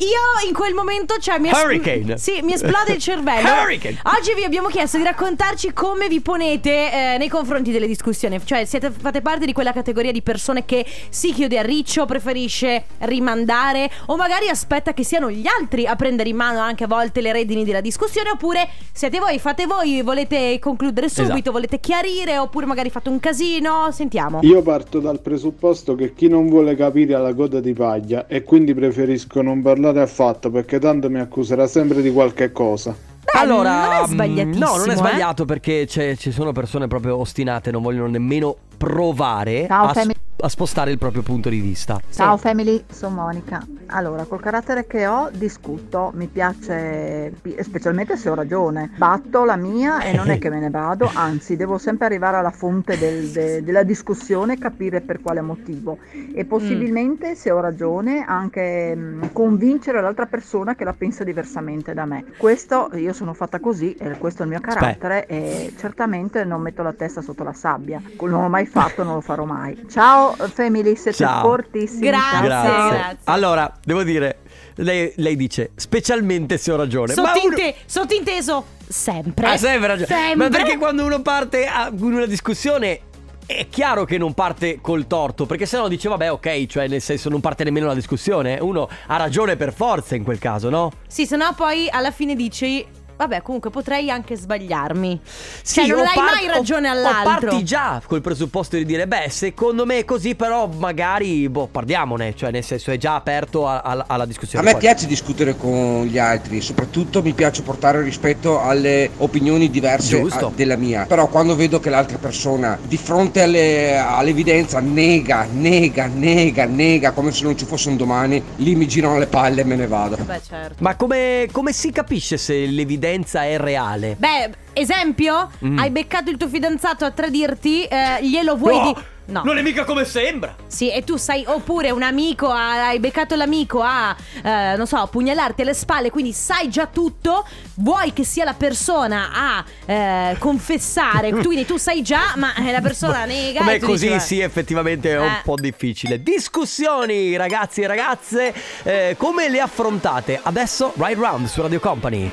Io 0.00 0.48
in 0.48 0.54
quel 0.54 0.72
momento, 0.72 1.18
cioè, 1.18 1.38
mi, 1.38 1.50
es- 1.50 1.62
Hurricane. 1.62 2.16
sì, 2.16 2.40
mi 2.42 2.54
esplode 2.54 2.92
il 2.92 2.98
cervello. 2.98 3.48
Hurricane. 3.62 3.98
Oggi 4.18 4.32
vi 4.34 4.44
abbiamo 4.44 4.68
chiesto 4.68 4.96
di 4.96 5.02
raccontarci 5.02 5.74
come 5.74 6.08
vi 6.08 6.20
ponete 6.22 6.70
eh, 6.70 7.16
nei 7.18 7.28
confronti 7.28 7.70
delle 7.70 7.86
discussioni. 7.86 8.40
Cioè, 8.42 8.64
siete, 8.64 8.90
fate 8.90 9.20
parte 9.20 9.44
di 9.44 9.52
quella 9.52 9.72
categoria 9.74 10.10
di 10.10 10.22
persone 10.22 10.64
che 10.64 10.86
si 11.10 11.34
chiude 11.34 11.58
a 11.58 11.62
riccio, 11.62 12.06
preferisce 12.06 12.84
rimandare, 13.00 13.90
o 14.06 14.16
magari 14.16 14.48
aspetta 14.48 14.94
che 14.94 15.04
siano 15.04 15.30
gli 15.30 15.46
altri 15.46 15.86
a 15.86 15.94
prendere 15.96 16.30
in 16.30 16.36
mano 16.36 16.60
anche 16.60 16.84
a 16.84 16.86
volte 16.86 17.20
le 17.20 17.32
redini 17.32 17.62
della 17.64 17.82
discussione. 17.82 18.30
Oppure 18.30 18.68
siete 18.92 19.18
voi, 19.18 19.38
fate 19.38 19.66
voi, 19.66 20.00
volete 20.00 20.58
concludere 20.60 21.10
subito, 21.10 21.32
Esatto. 21.34 21.52
volete 21.52 21.78
chiarire, 21.78 22.38
oppure 22.38 22.64
magari 22.64 22.88
fate 22.88 23.10
un 23.10 23.20
casino. 23.20 23.90
Sentiamo. 23.92 24.38
Io 24.44 24.62
parto 24.62 24.98
dal 24.98 25.20
presupposto 25.20 25.94
che 25.94 26.14
chi 26.14 26.28
non 26.28 26.48
vuole 26.48 26.74
capire 26.74 27.14
ha 27.14 27.18
la 27.18 27.34
coda 27.34 27.60
di 27.60 27.74
paglia 27.74 28.26
e 28.26 28.42
quindi 28.44 28.72
preferisco 28.72 29.42
non 29.42 29.60
parlare 29.60 29.88
affatto 29.98 30.50
perché 30.50 30.78
tanto 30.78 31.10
mi 31.10 31.18
accuserà 31.18 31.66
sempre 31.66 32.02
di 32.02 32.12
qualche 32.12 32.52
cosa. 32.52 32.94
Beh, 33.22 33.38
allora, 33.38 33.84
non 33.84 33.92
è 33.92 34.00
mm, 34.02 34.04
sbagliatissimo. 34.04 34.64
No, 34.64 34.76
non 34.76 34.90
è 34.90 34.92
eh. 34.92 34.96
sbagliato 34.96 35.44
perché 35.44 35.84
c'è- 35.86 36.16
ci 36.16 36.30
sono 36.30 36.52
persone 36.52 36.86
proprio 36.86 37.16
ostinate, 37.16 37.70
non 37.70 37.82
vogliono 37.82 38.08
nemmeno 38.08 38.56
provare 38.76 39.66
Ciao, 39.66 39.86
a, 39.86 39.92
Femi. 39.92 40.14
A 40.42 40.48
spostare 40.48 40.90
il 40.90 40.98
proprio 40.98 41.22
punto 41.22 41.48
di 41.48 41.60
vista. 41.60 42.00
Ciao 42.10 42.36
family, 42.36 42.84
sono 42.90 43.14
Monica. 43.16 43.64
Allora, 43.92 44.24
col 44.24 44.40
carattere 44.40 44.86
che 44.86 45.06
ho 45.06 45.30
discuto, 45.32 46.12
mi 46.14 46.26
piace, 46.28 47.32
specialmente 47.60 48.16
se 48.16 48.28
ho 48.28 48.34
ragione, 48.34 48.90
batto 48.96 49.44
la 49.44 49.56
mia 49.56 50.00
e 50.02 50.12
non 50.12 50.30
è 50.30 50.38
che 50.38 50.48
me 50.48 50.60
ne 50.60 50.70
vado, 50.70 51.10
anzi 51.14 51.56
devo 51.56 51.76
sempre 51.78 52.06
arrivare 52.06 52.36
alla 52.36 52.50
fonte 52.50 52.96
del- 52.98 53.28
de- 53.30 53.62
della 53.64 53.82
discussione 53.82 54.54
e 54.54 54.58
capire 54.58 55.00
per 55.00 55.20
quale 55.20 55.40
motivo 55.40 55.98
e 56.34 56.44
possibilmente 56.44 57.34
se 57.34 57.50
ho 57.50 57.60
ragione 57.60 58.24
anche 58.26 58.94
mh, 58.94 59.32
convincere 59.32 60.00
l'altra 60.00 60.26
persona 60.26 60.74
che 60.76 60.84
la 60.84 60.92
pensa 60.92 61.24
diversamente 61.24 61.92
da 61.94 62.04
me. 62.04 62.24
Questo 62.36 62.90
io 62.94 63.12
sono 63.12 63.34
fatta 63.34 63.58
così 63.58 63.94
e 63.94 64.16
questo 64.18 64.42
è 64.42 64.44
il 64.44 64.50
mio 64.52 64.60
carattere 64.60 65.26
e 65.26 65.72
certamente 65.76 66.44
non 66.44 66.60
metto 66.62 66.82
la 66.82 66.92
testa 66.92 67.22
sotto 67.22 67.42
la 67.42 67.52
sabbia. 67.52 68.00
Non 68.20 68.42
l'ho 68.42 68.48
mai 68.48 68.66
fatto, 68.66 69.02
non 69.02 69.14
lo 69.14 69.20
farò 69.20 69.44
mai. 69.44 69.84
Ciao 69.88 70.29
family, 70.52 70.96
siete 70.96 71.18
Ciao. 71.18 71.42
fortissimi. 71.42 72.06
Grazie. 72.06 72.48
Ciao. 72.48 72.88
grazie. 72.90 73.18
Allora, 73.24 73.72
devo 73.84 74.02
dire, 74.02 74.38
lei, 74.76 75.12
lei 75.16 75.36
dice, 75.36 75.70
specialmente 75.76 76.58
se 76.58 76.72
ho 76.72 76.76
ragione. 76.76 77.14
Ma 77.14 77.22
uno- 77.22 77.32
Sottinte- 77.34 77.74
Sottinteso 77.86 78.64
sempre. 78.88 79.46
Ha 79.46 79.56
sempre 79.56 79.86
ragione. 79.88 80.06
Sempre. 80.06 80.36
Ma 80.36 80.48
perché 80.48 80.76
quando 80.78 81.04
uno 81.04 81.20
parte 81.22 81.66
a 81.66 81.90
in 81.94 82.02
una 82.14 82.26
discussione 82.26 83.00
è 83.46 83.66
chiaro 83.68 84.04
che 84.04 84.16
non 84.16 84.32
parte 84.32 84.78
col 84.80 85.08
torto, 85.08 85.44
perché 85.44 85.66
sennò 85.66 85.88
dice 85.88 86.08
vabbè, 86.08 86.30
ok, 86.30 86.66
cioè 86.66 86.86
nel 86.86 87.00
senso 87.00 87.28
non 87.28 87.40
parte 87.40 87.64
nemmeno 87.64 87.86
la 87.86 87.94
discussione. 87.94 88.58
Uno 88.60 88.88
ha 89.08 89.16
ragione 89.16 89.56
per 89.56 89.72
forza 89.72 90.14
in 90.14 90.22
quel 90.22 90.38
caso, 90.38 90.70
no? 90.70 90.92
Sì, 91.08 91.26
se 91.26 91.36
no 91.36 91.52
poi 91.56 91.88
alla 91.90 92.12
fine 92.12 92.34
dici. 92.36 92.86
Vabbè, 93.20 93.42
comunque 93.42 93.68
potrei 93.68 94.08
anche 94.10 94.34
sbagliarmi. 94.34 95.20
Sì, 95.62 95.80
Cioè, 95.80 95.88
non 95.88 96.06
hai 96.06 96.14
par- 96.14 96.24
mai 96.32 96.46
ragione 96.46 96.88
o- 96.88 96.92
all'altro. 96.92 97.48
O 97.48 97.50
parti 97.50 97.64
già 97.64 98.00
col 98.06 98.22
presupposto 98.22 98.76
di 98.78 98.86
dire, 98.86 99.06
beh, 99.06 99.26
secondo 99.28 99.84
me 99.84 99.98
è 99.98 100.04
così, 100.06 100.34
però 100.34 100.66
magari, 100.66 101.46
boh, 101.50 101.66
parliamone. 101.70 102.34
Cioè, 102.34 102.50
nel 102.50 102.64
senso, 102.64 102.90
è 102.92 102.96
già 102.96 103.16
aperto 103.16 103.68
a- 103.68 103.80
a- 103.80 104.04
alla 104.06 104.22
A 104.22 104.26
discussione. 104.26 104.64
me 104.64 104.70
Poi- 104.70 104.80
piace 104.80 105.06
discutere 105.06 105.54
con 105.54 106.06
gli 106.06 106.16
altri, 106.16 106.62
soprattutto 106.62 107.20
mi 107.20 107.34
piace 107.34 107.60
portare 107.60 108.00
rispetto 108.00 108.58
alle 108.58 109.10
opinioni 109.18 109.68
diverse 109.68 110.18
a- 110.18 110.50
della 110.54 110.76
mia. 110.76 111.04
Però 111.04 111.26
quando 111.26 111.54
vedo 111.54 111.78
che 111.78 111.90
l'altra 111.90 112.16
persona 112.16 112.78
di 112.82 112.96
fronte 112.96 113.42
alle- 113.42 113.98
all'evidenza 113.98 114.80
nega, 114.80 115.46
nega, 115.52 116.06
nega, 116.06 116.64
nega 116.64 117.10
come 117.10 117.32
se 117.32 117.44
non 117.44 117.54
ci 117.58 117.66
fosse 117.66 117.90
un 117.90 117.98
domani, 117.98 118.42
lì 118.56 118.74
mi 118.76 118.88
girano 118.88 119.18
le 119.18 119.26
palle 119.26 119.60
e 119.60 119.64
me 119.64 119.76
ne 119.76 119.86
vado. 119.86 120.16
Beh, 120.16 120.40
certo. 120.48 120.76
Ma 120.78 120.96
come, 120.96 121.48
come 121.52 121.74
si 121.74 121.90
capisce 121.92 122.38
se 122.38 122.54
l'evidenza 122.64 123.08
è 123.44 123.56
reale? 123.58 124.16
Beh, 124.18 124.50
esempio, 124.72 125.50
Mm. 125.64 125.78
hai 125.78 125.90
beccato 125.90 126.30
il 126.30 126.36
tuo 126.36 126.48
fidanzato 126.48 127.04
a 127.04 127.10
tradirti, 127.10 127.84
eh, 127.84 128.18
glielo 128.22 128.56
vuoi 128.56 128.76
No, 128.76 128.92
di- 128.94 129.00
No. 129.30 129.42
Non 129.44 129.58
è 129.58 129.62
mica 129.62 129.84
come 129.84 130.04
sembra. 130.04 130.54
Sì, 130.66 130.92
e 130.92 131.04
tu 131.04 131.16
sai, 131.16 131.44
oppure 131.46 131.90
un 131.90 132.02
amico, 132.02 132.48
ha- 132.50 132.88
hai 132.88 132.98
beccato 132.98 133.36
l'amico 133.36 133.80
a, 133.80 134.14
eh, 134.42 134.74
non 134.76 134.86
so, 134.86 135.06
pugnalarti 135.10 135.62
alle 135.62 135.72
spalle, 135.74 136.10
quindi 136.10 136.32
sai 136.32 136.68
già 136.68 136.86
tutto, 136.86 137.46
vuoi 137.76 138.12
che 138.12 138.24
sia 138.24 138.44
la 138.44 138.54
persona 138.54 139.30
a 139.32 139.64
eh, 139.86 140.36
confessare, 140.38 141.30
quindi 141.42 141.64
tu 141.64 141.76
sai 141.76 142.02
già, 142.02 142.34
ma 142.36 142.54
eh, 142.56 142.72
la 142.72 142.80
persona 142.80 143.24
nega. 143.24 143.62
Tu 143.78 143.86
così 143.86 144.08
dici, 144.08 144.18
sì, 144.20 144.40
effettivamente 144.40 145.10
è 145.12 145.18
un 145.18 145.24
Eh. 145.26 145.40
po' 145.44 145.54
difficile. 145.54 146.22
Discussioni, 146.22 147.36
ragazzi 147.36 147.82
e 147.82 147.86
ragazze, 147.86 148.52
eh, 148.82 149.14
come 149.16 149.48
le 149.48 149.60
affrontate? 149.60 150.40
Adesso 150.42 150.92
Ride 150.96 151.20
Round 151.20 151.46
su 151.46 151.62
Radio 151.62 151.78
Company. 151.80 152.30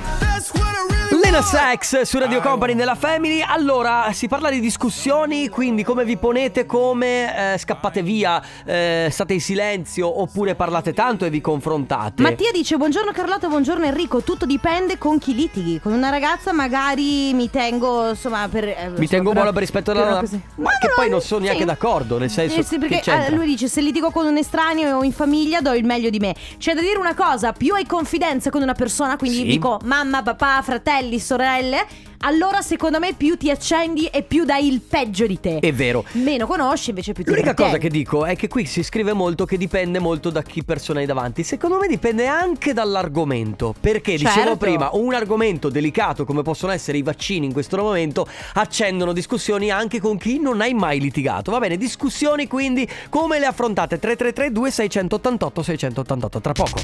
Lena 1.30 1.42
Sex 1.42 2.00
su 2.02 2.18
Radio 2.18 2.40
Company 2.40 2.72
nella 2.72 2.94
Family. 2.94 3.42
Allora, 3.46 4.08
si 4.14 4.28
parla 4.28 4.48
di 4.48 4.60
discussioni, 4.60 5.48
quindi 5.50 5.82
come 5.84 6.06
vi 6.06 6.16
ponete, 6.16 6.64
come 6.64 7.52
eh, 7.52 7.58
scappate 7.58 8.02
via, 8.02 8.42
eh, 8.64 9.08
state 9.10 9.34
in 9.34 9.40
silenzio 9.42 10.22
oppure 10.22 10.54
parlate 10.54 10.94
tanto 10.94 11.26
e 11.26 11.30
vi 11.30 11.42
confrontate. 11.42 12.22
Mattia 12.22 12.50
dice 12.50 12.78
buongiorno 12.78 13.12
Carlotta, 13.12 13.46
buongiorno 13.46 13.84
Enrico, 13.84 14.22
tutto 14.22 14.46
dipende 14.46 14.96
con 14.96 15.18
chi 15.18 15.34
litighi. 15.34 15.80
Con 15.80 15.92
una 15.92 16.08
ragazza 16.08 16.54
magari 16.54 17.34
mi 17.34 17.50
tengo, 17.50 18.08
insomma, 18.08 18.48
per... 18.50 18.64
eh, 18.64 18.90
Mi 18.96 19.06
tengo 19.06 19.24
però- 19.28 19.32
buono 19.42 19.52
per 19.52 19.60
rispetto 19.60 19.90
alla... 19.90 20.20
così. 20.20 20.40
Ma 20.54 20.70
No, 20.80 20.86
che 20.86 20.92
poi 20.94 21.06
no, 21.08 21.16
non 21.16 21.20
sono 21.20 21.40
neanche 21.42 21.60
sì. 21.60 21.66
d'accordo, 21.66 22.16
nel 22.18 22.30
senso 22.30 22.60
Eh 22.60 22.62
sì, 22.62 22.78
perché 22.78 23.00
che 23.00 23.26
eh, 23.26 23.30
lui 23.32 23.44
dice 23.46 23.68
se 23.68 23.82
litigo 23.82 24.10
con 24.10 24.24
un 24.26 24.36
estraneo 24.38 24.96
o 24.98 25.02
in 25.04 25.12
famiglia 25.12 25.60
do 25.60 25.74
il 25.74 25.84
meglio 25.84 26.08
di 26.08 26.20
me. 26.20 26.34
C'è 26.56 26.72
da 26.72 26.80
dire 26.80 26.98
una 26.98 27.14
cosa, 27.14 27.52
più 27.52 27.74
hai 27.74 27.84
confidenza 27.84 28.48
con 28.48 28.62
una 28.62 28.72
persona, 28.74 29.18
quindi 29.18 29.38
Sì. 29.38 29.44
dico 29.44 29.78
mamma, 29.84 30.22
papà, 30.22 30.62
fratelli, 30.62 31.17
sorelle, 31.20 31.86
allora 32.22 32.62
secondo 32.62 32.98
me 32.98 33.14
più 33.14 33.36
ti 33.36 33.48
accendi 33.50 34.06
e 34.06 34.22
più 34.24 34.44
dai 34.44 34.66
il 34.66 34.80
peggio 34.80 35.26
di 35.26 35.38
te. 35.38 35.58
È 35.60 35.72
vero. 35.72 36.04
Meno 36.12 36.46
conosci 36.46 36.90
invece 36.90 37.12
più 37.12 37.22
ti 37.22 37.30
L'unica 37.30 37.54
trattieni. 37.54 37.70
cosa 37.70 37.82
che 37.82 37.90
dico 37.90 38.24
è 38.24 38.34
che 38.34 38.48
qui 38.48 38.66
si 38.66 38.82
scrive 38.82 39.12
molto 39.12 39.44
che 39.44 39.56
dipende 39.56 39.98
molto 40.00 40.30
da 40.30 40.42
chi 40.42 40.64
persona 40.64 40.98
hai 41.00 41.06
davanti. 41.06 41.44
Secondo 41.44 41.78
me 41.78 41.86
dipende 41.86 42.26
anche 42.26 42.72
dall'argomento. 42.72 43.72
Perché 43.78 44.12
dicevo 44.16 44.34
Certo. 44.34 44.56
prima, 44.56 44.90
un 44.94 45.14
argomento 45.14 45.68
delicato 45.68 46.24
come 46.24 46.42
possono 46.42 46.72
essere 46.72 46.98
i 46.98 47.02
vaccini 47.02 47.46
in 47.46 47.52
questo 47.52 47.76
momento 47.76 48.26
accendono 48.54 49.12
discussioni 49.12 49.70
anche 49.70 50.00
con 50.00 50.18
chi 50.18 50.40
non 50.40 50.60
hai 50.60 50.74
mai 50.74 50.98
litigato. 51.00 51.52
Va 51.52 51.58
bene, 51.60 51.76
discussioni 51.76 52.48
quindi 52.48 52.88
come 53.10 53.38
le 53.38 53.46
affrontate? 53.46 53.98
333 53.98 54.50
2688 54.52 55.62
688 55.62 56.40
tra 56.40 56.52
poco. 56.52 56.80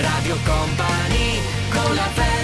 Radio 0.00 0.36
Company 0.44 1.38
con 1.70 1.94
la 1.94 2.02
family 2.14 2.39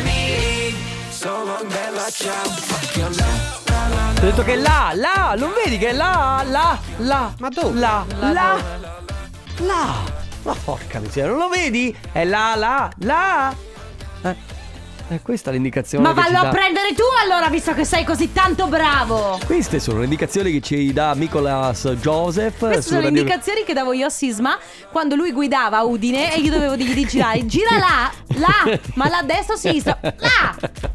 Solo 1.17 1.57
nella 1.63 2.11
ciao 2.11 2.45
Ti 2.93 3.01
ho 3.01 3.09
detto 4.21 4.43
che 4.43 4.53
è 4.53 4.57
là, 4.57 4.93
là, 4.95 5.35
non 5.39 5.51
vedi 5.65 5.79
che 5.79 5.89
è 5.89 5.93
là, 5.93 6.45
là, 6.47 6.79
là. 6.99 7.33
Ma 7.39 7.49
dove? 7.49 7.79
Là, 7.79 8.05
Là 8.21 8.57
là. 9.61 9.95
Ma 10.43 10.55
porca 10.63 11.01
miseria, 11.01 11.31
non 11.31 11.39
lo 11.39 11.49
vedi? 11.49 11.97
È 12.13 12.23
là, 12.25 12.55
là, 12.55 12.91
là. 12.99 13.55
Eh, 14.23 14.37
è 15.09 15.23
questa 15.23 15.51
l'indicazione 15.51 16.07
Ma 16.07 16.13
che 16.13 16.21
vallo 16.21 16.49
a 16.49 16.51
prendere 16.51 16.93
tu 16.93 17.03
allora, 17.23 17.49
visto 17.49 17.73
che 17.73 17.85
sei 17.85 18.05
così 18.05 18.33
tanto 18.33 18.67
bravo. 18.67 19.39
Queste 19.47 19.79
sono 19.81 19.99
le 19.99 20.05
indicazioni 20.05 20.53
che 20.53 20.61
ci 20.61 20.93
dà 20.93 21.15
Nicolas 21.15 21.87
Joseph 22.01 22.59
Queste 22.59 22.83
sono 22.83 23.01
le 23.01 23.09
indicazioni 23.09 23.65
che 23.65 23.73
davo 23.73 23.93
io 23.93 24.07
a 24.07 24.11
Sisma 24.11 24.59
quando 24.93 25.15
lui 25.15 25.33
guidava 25.33 25.79
a 25.79 25.85
Udine 25.85 26.35
e 26.35 26.41
io 26.41 26.51
dovevo 26.51 26.77
dirgli 26.77 26.95
di 26.95 27.07
girare. 27.07 27.47
Gira 27.47 27.79
là, 27.79 28.13
là, 28.35 28.79
ma 28.95 29.09
là 29.09 29.23
destra 29.23 29.55
o 29.55 29.57
sinistra? 29.57 29.99
Là! 30.03 30.95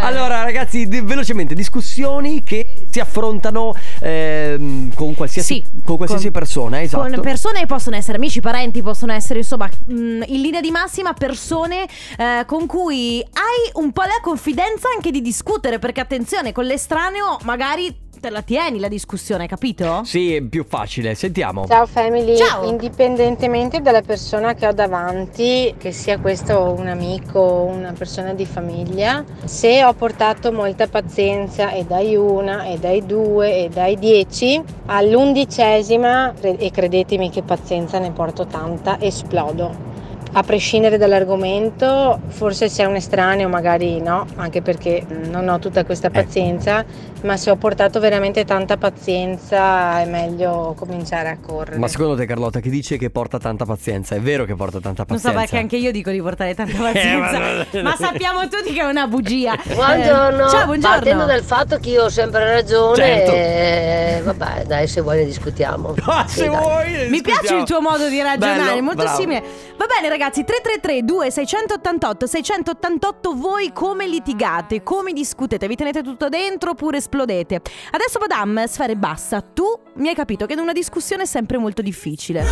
Allora, 0.00 0.42
ragazzi, 0.42 0.86
di- 0.88 1.00
velocemente, 1.00 1.54
discussioni 1.54 2.42
che 2.42 2.86
si 2.90 3.00
affrontano 3.00 3.74
ehm, 4.00 4.94
con 4.94 5.14
qualsiasi, 5.14 5.54
Sì, 5.54 5.64
con 5.84 5.96
qualsiasi 5.96 6.24
con- 6.30 6.32
persona, 6.32 6.82
esatto. 6.82 7.08
Con 7.10 7.20
persone 7.20 7.60
che 7.60 7.66
possono 7.66 7.96
essere 7.96 8.16
amici, 8.16 8.40
parenti, 8.40 8.82
possono 8.82 9.12
essere 9.12 9.40
insomma 9.40 9.66
mh, 9.86 9.94
in 10.26 10.40
linea 10.40 10.60
di 10.60 10.70
massima 10.70 11.12
persone 11.12 11.86
eh, 12.16 12.44
con 12.46 12.66
cui 12.66 13.20
hai 13.32 13.70
un 13.82 13.92
po' 13.92 14.02
la 14.02 14.18
confidenza 14.22 14.88
anche 14.94 15.10
di 15.10 15.20
discutere 15.22 15.78
perché 15.78 16.00
attenzione 16.00 16.52
con 16.52 16.64
l'estraneo 16.64 17.38
magari 17.44 17.94
te 18.26 18.32
la 18.32 18.42
tieni 18.42 18.80
la 18.80 18.88
discussione, 18.88 19.46
capito? 19.46 20.02
Sì, 20.02 20.34
è 20.34 20.42
più 20.42 20.64
facile. 20.66 21.14
Sentiamo. 21.14 21.64
Ciao 21.68 21.86
family, 21.86 22.36
Ciao. 22.36 22.68
indipendentemente 22.68 23.80
dalla 23.80 24.02
persona 24.02 24.54
che 24.54 24.66
ho 24.66 24.72
davanti, 24.72 25.72
che 25.78 25.92
sia 25.92 26.18
questo 26.18 26.74
un 26.76 26.88
amico 26.88 27.38
o 27.38 27.64
una 27.66 27.92
persona 27.96 28.34
di 28.34 28.44
famiglia, 28.44 29.24
se 29.44 29.84
ho 29.84 29.92
portato 29.92 30.50
molta 30.50 30.88
pazienza 30.88 31.70
e 31.70 31.84
dai 31.84 32.16
una 32.16 32.64
e 32.64 32.78
dai 32.78 33.06
due 33.06 33.64
e 33.64 33.68
dai 33.68 33.96
dieci, 33.96 34.60
all'undicesima, 34.86 36.34
e 36.40 36.70
credetemi 36.72 37.30
che 37.30 37.42
pazienza 37.42 38.00
ne 38.00 38.10
porto 38.10 38.46
tanta, 38.46 39.00
esplodo. 39.00 39.94
A 40.32 40.42
prescindere 40.42 40.98
dall'argomento, 40.98 42.20
forse 42.26 42.68
se 42.68 42.82
è 42.82 42.86
un 42.86 42.96
estraneo 42.96 43.48
magari 43.48 44.02
no, 44.02 44.26
anche 44.34 44.60
perché 44.60 45.02
non 45.30 45.48
ho 45.48 45.58
tutta 45.58 45.84
questa 45.86 46.10
pazienza, 46.10 46.84
ma 47.26 47.36
se 47.36 47.50
ho 47.50 47.56
portato 47.56 47.98
veramente 48.00 48.44
tanta 48.44 48.76
pazienza 48.76 50.00
è 50.00 50.06
meglio 50.06 50.74
cominciare 50.78 51.28
a 51.28 51.38
correre. 51.44 51.76
Ma 51.78 51.88
secondo 51.88 52.14
te, 52.16 52.24
Carlotta, 52.24 52.60
chi 52.60 52.70
dice 52.70 52.96
che 52.96 53.10
porta 53.10 53.38
tanta 53.38 53.64
pazienza? 53.64 54.14
È 54.14 54.20
vero 54.20 54.44
che 54.44 54.54
porta 54.54 54.78
tanta 54.80 55.04
Non 55.08 55.18
so 55.18 55.24
pazienza? 55.32 55.40
perché 55.40 55.56
anche 55.58 55.76
io 55.76 55.90
dico 55.90 56.10
di 56.10 56.22
portare 56.22 56.54
tanta 56.54 56.76
pazienza, 56.80 57.38
ma- 57.38 57.82
ma 57.82 57.96
sappiamo 57.96 58.46
tutti 58.48 58.72
che 58.72 58.80
è 58.80 58.84
una 58.84 59.06
bugia. 59.08 59.56
Buongiorno. 59.66 60.46
Eh, 60.46 60.50
ciao, 60.50 60.64
buongiorno. 60.66 60.80
Partendo 60.96 61.24
dal 61.24 61.42
fatto 61.42 61.78
che 61.78 61.90
io 61.90 62.04
ho 62.04 62.08
sempre 62.08 62.44
ragione, 62.52 62.94
Certo. 62.96 63.32
eh, 63.32 64.20
vabbè, 64.24 64.64
dai, 64.66 64.86
se 64.86 65.00
vuoi 65.00 65.18
ne 65.18 65.24
discutiamo. 65.24 65.94
Ah, 66.06 66.24
Sì, 66.28 66.38
se 66.38 66.48
dai. 66.48 66.56
vuoi. 66.60 67.08
Mi 67.10 67.20
piace 67.20 67.56
il 67.56 67.64
tuo 67.64 67.80
modo 67.80 68.08
di 68.08 68.22
ragionare, 68.22 68.70
Bello, 68.70 68.82
molto 68.82 69.02
bravo. 69.02 69.18
simile. 69.20 69.42
Va 69.76 69.86
bene 69.86 70.08
ragazzi, 70.08 70.44
333 70.44 71.02
2688 71.04 72.26
688 72.26 73.34
voi 73.34 73.72
come 73.72 74.06
litigate, 74.06 74.82
come 74.84 75.12
discutete, 75.12 75.66
vi 75.66 75.74
tenete 75.74 76.02
tutto 76.02 76.28
dentro 76.28 76.70
oppure 76.70 76.98
esplodete? 76.98 77.14
Adesso 77.22 78.18
Madame, 78.20 78.66
sfere 78.68 78.96
bassa, 78.96 79.40
tu 79.40 79.64
mi 79.96 80.08
hai 80.08 80.14
capito 80.14 80.46
che 80.46 80.52
in 80.52 80.58
una 80.58 80.72
discussione 80.72 81.22
è 81.22 81.26
sempre 81.26 81.58
molto 81.58 81.82
difficile. 81.82 82.44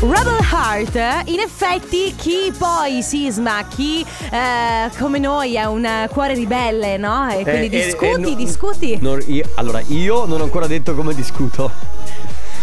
Rebel 0.00 0.38
Heart, 0.52 0.96
eh, 0.96 1.22
in 1.32 1.40
effetti 1.40 2.14
chi 2.16 2.52
poi 2.56 3.02
sisma, 3.02 3.64
chi 3.66 4.04
eh, 4.30 4.90
come 4.98 5.18
noi 5.18 5.58
ha 5.58 5.68
un 5.68 6.06
cuore 6.10 6.34
ribelle, 6.34 6.96
no? 6.96 7.28
E 7.30 7.42
quindi 7.42 7.68
Eh, 7.76 7.80
eh, 7.80 7.84
discuti, 7.86 8.06
eh, 8.06 8.16
no- 8.18 8.34
discuti. 8.34 8.98
Non- 9.00 9.22
io- 9.26 9.48
allora, 9.54 9.80
io 9.88 10.26
non 10.26 10.40
ho 10.40 10.44
ancora 10.44 10.66
detto 10.66 10.94
come 10.94 11.14
discuto. 11.14 11.70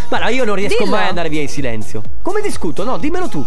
Ma 0.09 0.19
no, 0.19 0.27
io 0.29 0.43
non 0.45 0.55
riesco 0.55 0.77
Dillo. 0.83 0.91
mai 0.91 1.03
ad 1.03 1.09
andare 1.09 1.29
via 1.29 1.41
in 1.41 1.49
silenzio. 1.49 2.03
Come 2.21 2.41
discuto? 2.41 2.83
No, 2.83 2.97
dimmelo 2.97 3.27
tu. 3.27 3.43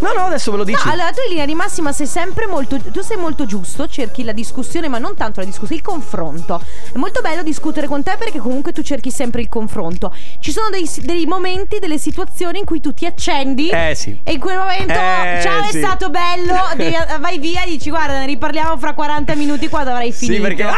No, 0.00 0.12
no, 0.12 0.24
adesso 0.24 0.50
me 0.50 0.58
lo 0.58 0.64
dici. 0.64 0.84
No, 0.84 0.92
allora 0.92 1.10
tu 1.10 1.20
in 1.22 1.30
linea 1.30 1.46
di 1.46 1.54
massima 1.54 1.92
sei 1.92 2.06
sempre 2.06 2.46
molto. 2.46 2.78
Tu 2.78 3.00
sei 3.00 3.16
molto 3.16 3.46
giusto, 3.46 3.86
cerchi 3.88 4.22
la 4.24 4.32
discussione, 4.32 4.88
ma 4.88 4.98
non 4.98 5.14
tanto 5.16 5.40
la 5.40 5.46
discussione, 5.46 5.76
il 5.76 5.82
confronto. 5.82 6.60
È 6.92 6.96
molto 6.98 7.20
bello 7.20 7.42
discutere 7.42 7.86
con 7.86 8.02
te 8.02 8.16
perché 8.18 8.38
comunque 8.38 8.72
tu 8.72 8.82
cerchi 8.82 9.10
sempre 9.10 9.40
il 9.40 9.48
confronto. 9.48 10.12
Ci 10.40 10.50
sono 10.52 10.68
dei, 10.70 10.88
dei 11.02 11.26
momenti, 11.26 11.78
delle 11.78 11.98
situazioni 11.98 12.58
in 12.58 12.64
cui 12.64 12.80
tu 12.80 12.92
ti 12.92 13.06
accendi. 13.06 13.70
Eh 13.70 13.94
sì. 13.94 14.18
E 14.24 14.32
in 14.32 14.40
quel 14.40 14.58
momento, 14.58 14.92
Eh, 14.92 15.40
ciao, 15.42 15.62
sì. 15.70 15.78
è 15.78 15.80
stato 15.80 16.10
bello. 16.10 16.52
devi- 16.76 16.96
vai 17.20 17.38
via 17.38 17.62
e 17.64 17.70
dici, 17.70 17.88
guarda, 17.90 18.18
ne 18.18 18.26
riparliamo 18.26 18.76
fra 18.78 18.92
40 18.94 19.34
minuti 19.36 19.68
quando 19.68 19.90
avrai 19.90 20.12
finito. 20.12 20.36
Sì, 20.36 20.40
perché. 20.42 20.62
Ah, 20.64 20.72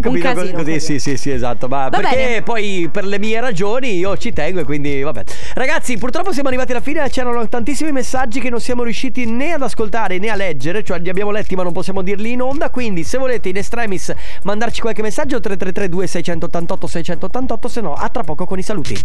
capito? 0.00 0.10
Un 0.10 0.18
casino, 0.20 0.58
Così, 0.58 0.72
un 0.72 0.80
sì, 0.80 0.98
sì, 0.98 1.16
sì, 1.16 1.30
esatto. 1.30 1.68
Ma 1.68 1.88
Va 1.88 1.98
perché 1.98 2.16
bene. 2.16 2.42
poi 2.42 2.88
per 2.92 3.04
le 3.04 3.18
mie 3.18 3.40
ragioni 3.40 3.96
io 3.96 4.16
ci 4.16 4.32
tengo 4.32 4.60
e 4.60 4.64
quindi 4.64 5.02
vabbè. 5.02 5.22
Ragazzi, 5.54 5.96
purtroppo 5.98 6.32
siamo 6.32 6.48
arrivati 6.48 6.72
alla 6.72 6.80
fine. 6.80 7.08
C'erano 7.08 7.35
tantissimi 7.48 7.92
messaggi 7.92 8.40
che 8.40 8.50
non 8.50 8.60
siamo 8.60 8.82
riusciti 8.82 9.26
né 9.26 9.52
ad 9.52 9.62
ascoltare 9.62 10.18
né 10.18 10.28
a 10.28 10.34
leggere. 10.34 10.82
Cioè, 10.82 10.98
li 10.98 11.08
abbiamo 11.08 11.30
letti, 11.30 11.54
ma 11.54 11.62
non 11.62 11.72
possiamo 11.72 12.02
dirli 12.02 12.32
in 12.32 12.42
onda. 12.42 12.70
Quindi, 12.70 13.04
se 13.04 13.18
volete 13.18 13.48
in 13.48 13.56
extremis 13.56 14.12
mandarci 14.42 14.80
qualche 14.80 15.02
messaggio, 15.02 15.40
3332 15.40 16.06
688 16.06 16.86
688. 16.86 17.68
Se 17.68 17.80
no, 17.80 17.94
a 17.94 18.08
tra 18.08 18.22
poco 18.22 18.46
con 18.46 18.58
i 18.58 18.62
saluti. 18.62 18.96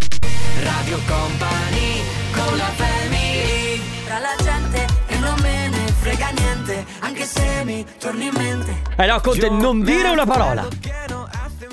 Radio 0.64 0.98
Company 1.08 2.02
con 2.32 2.58
la 2.58 2.70
family 2.76 3.82
Tra 4.06 4.20
la 4.20 4.36
gente 4.44 4.86
e 5.08 5.18
non 5.18 5.36
me 5.42 5.70
ne 5.70 5.88
frega 6.00 6.30
niente 6.30 6.86
Anche 7.00 7.24
se 7.24 7.64
mi 7.64 7.86
torni 7.98 8.26
in 8.28 8.34
mente 8.36 8.82
Eh 8.98 9.06
no, 9.06 9.20
Conte, 9.22 9.50
non 9.50 9.84
dire 9.84 10.10
una 10.10 10.26
parola. 10.26 10.68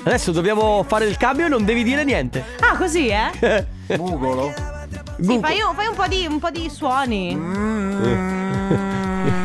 Adesso 0.03 0.31
dobbiamo 0.31 0.83
fare 0.87 1.05
il 1.05 1.17
cambio 1.17 1.45
e 1.45 1.49
non 1.49 1.65
devi 1.65 1.83
dire 1.83 2.03
niente. 2.03 2.43
Ah, 2.61 2.77
così, 2.77 3.09
eh? 3.09 3.65
Mugolo? 3.97 4.78
Sì, 5.21 5.39
fai, 5.41 5.59
un, 5.61 5.73
fai 5.75 5.87
un 5.87 5.95
po' 5.95 6.07
di, 6.07 6.25
un 6.29 6.39
po' 6.39 6.49
di 6.49 6.69
suoni. 6.69 7.35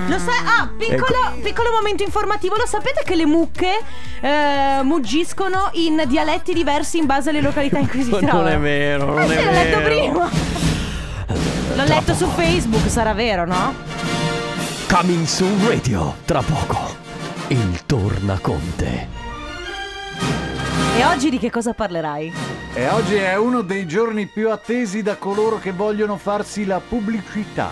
Lo 0.06 0.18
sai? 0.18 0.36
Ah, 0.44 0.68
piccolo, 0.76 1.06
Ecco. 1.32 1.40
piccolo 1.42 1.70
momento 1.72 2.02
informativo. 2.02 2.56
Lo 2.56 2.66
sapete 2.66 3.02
che 3.04 3.14
le 3.16 3.26
mucche 3.26 3.78
eh, 4.20 4.80
muggiscono 4.82 5.70
in 5.72 6.04
dialetti 6.06 6.52
diversi 6.52 6.98
in 6.98 7.06
base 7.06 7.30
alle 7.30 7.40
località 7.40 7.78
in 7.78 7.88
cui 7.88 8.02
si 8.02 8.10
Non 8.12 8.20
trovano? 8.20 8.48
è 8.48 8.58
vero, 8.58 9.06
non 9.06 9.22
eh 9.22 9.24
è 9.24 9.38
sì, 9.38 9.44
l'ho 9.44 9.50
letto 9.50 9.80
prima. 9.80 10.30
L'ho 11.74 11.84
letto 11.84 12.14
su 12.14 12.26
Facebook, 12.28 12.88
sarà 12.88 13.12
vero, 13.14 13.44
no? 13.46 13.74
Coming 14.88 15.24
soon 15.26 15.66
radio, 15.66 16.14
tra 16.24 16.40
poco. 16.42 16.78
Il 17.48 17.84
tornaconte. 17.86 19.08
E 20.96 21.04
oggi 21.06 21.30
di 21.30 21.38
che 21.38 21.50
cosa 21.50 21.72
parlerai? 21.72 22.32
E 22.76 22.88
oggi 22.88 23.14
è 23.14 23.36
uno 23.36 23.62
dei 23.62 23.86
giorni 23.86 24.26
più 24.26 24.50
attesi 24.50 25.00
da 25.00 25.14
coloro 25.16 25.60
che 25.60 25.70
vogliono 25.70 26.16
farsi 26.16 26.64
la 26.64 26.80
pubblicità. 26.86 27.68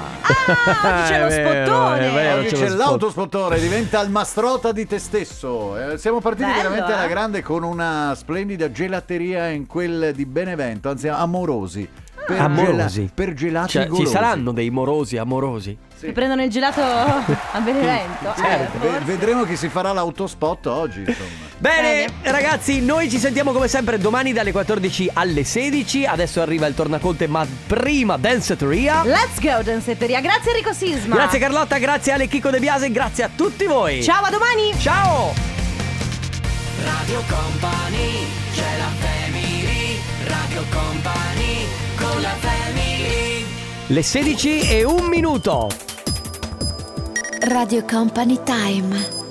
Ah, 0.80 1.00
oggi 1.00 1.12
c'è 1.12 1.20
lo 1.22 1.26
vero, 1.28 1.64
spottone. 1.66 2.10
vero, 2.10 2.38
Oggi 2.38 2.48
c'è 2.48 2.56
c'è 2.56 2.68
lo 2.68 2.76
l'autospottore, 2.76 3.58
diventa 3.58 4.00
il 4.00 4.10
mastrota 4.10 4.70
di 4.70 4.86
te 4.86 5.00
stesso. 5.00 5.76
Eh, 5.76 5.98
siamo 5.98 6.20
partiti 6.20 6.44
Bello, 6.48 6.56
veramente 6.62 6.92
eh? 6.92 6.94
alla 6.94 7.06
grande 7.08 7.42
con 7.42 7.64
una 7.64 8.14
splendida 8.16 8.70
gelateria 8.70 9.48
in 9.48 9.66
quel 9.66 10.12
di 10.14 10.24
Benevento, 10.24 10.88
anzi 10.88 11.08
amorosi. 11.08 11.88
Per 12.24 12.40
Amorosi. 12.40 13.00
gela- 13.00 13.10
per 13.12 13.32
gelati 13.34 13.68
Cioè, 13.70 13.88
ci 13.90 14.06
saranno 14.06 14.52
dei 14.52 14.70
morosi 14.70 15.16
amorosi. 15.16 15.76
Che 15.98 16.12
prendono 16.12 16.44
il 16.44 16.50
gelato 16.50 16.80
a 16.80 17.58
Benevento? 17.60 18.32
Certo, 18.36 18.76
Eh, 18.86 18.88
forse. 18.90 19.04
vedremo 19.04 19.42
chi 19.42 19.56
si 19.56 19.68
farà 19.68 19.92
l'autospot 19.92 20.66
oggi, 20.66 21.00
insomma. 21.00 21.51
Bene, 21.62 22.12
ragazzi, 22.22 22.80
noi 22.80 23.08
ci 23.08 23.18
sentiamo 23.18 23.52
come 23.52 23.68
sempre 23.68 23.96
domani 23.96 24.32
dalle 24.32 24.50
14 24.50 25.10
alle 25.12 25.44
16. 25.44 26.04
Adesso 26.06 26.40
arriva 26.40 26.66
il 26.66 26.74
tornaconte, 26.74 27.28
ma 27.28 27.46
prima 27.68 28.16
Danceteria. 28.16 29.04
Let's 29.04 29.40
go, 29.40 29.62
Danzetteria. 29.62 30.20
Grazie 30.20 30.50
Enrico 30.50 30.72
Sisma. 30.72 31.14
Grazie 31.14 31.38
Carlotta, 31.38 31.78
grazie 31.78 32.14
Ale 32.14 32.26
Chico 32.26 32.50
De 32.50 32.58
Biase, 32.58 32.90
grazie 32.90 33.22
a 33.22 33.30
tutti 33.32 33.66
voi. 33.66 34.02
Ciao, 34.02 34.24
a 34.24 34.30
domani. 34.30 34.76
Ciao. 34.76 35.32
Radio 36.82 37.22
Company 37.28 38.26
c'è 38.52 38.76
la 38.78 38.90
family 38.98 40.00
Radio 40.26 40.64
Company 40.68 41.66
con 41.94 42.20
la 42.22 42.34
family 42.40 43.46
Le 43.86 44.02
16 44.02 44.68
e 44.68 44.82
un 44.82 45.06
minuto. 45.06 45.70
Radio 47.42 47.84
Company 47.84 48.40
Time. 48.42 49.21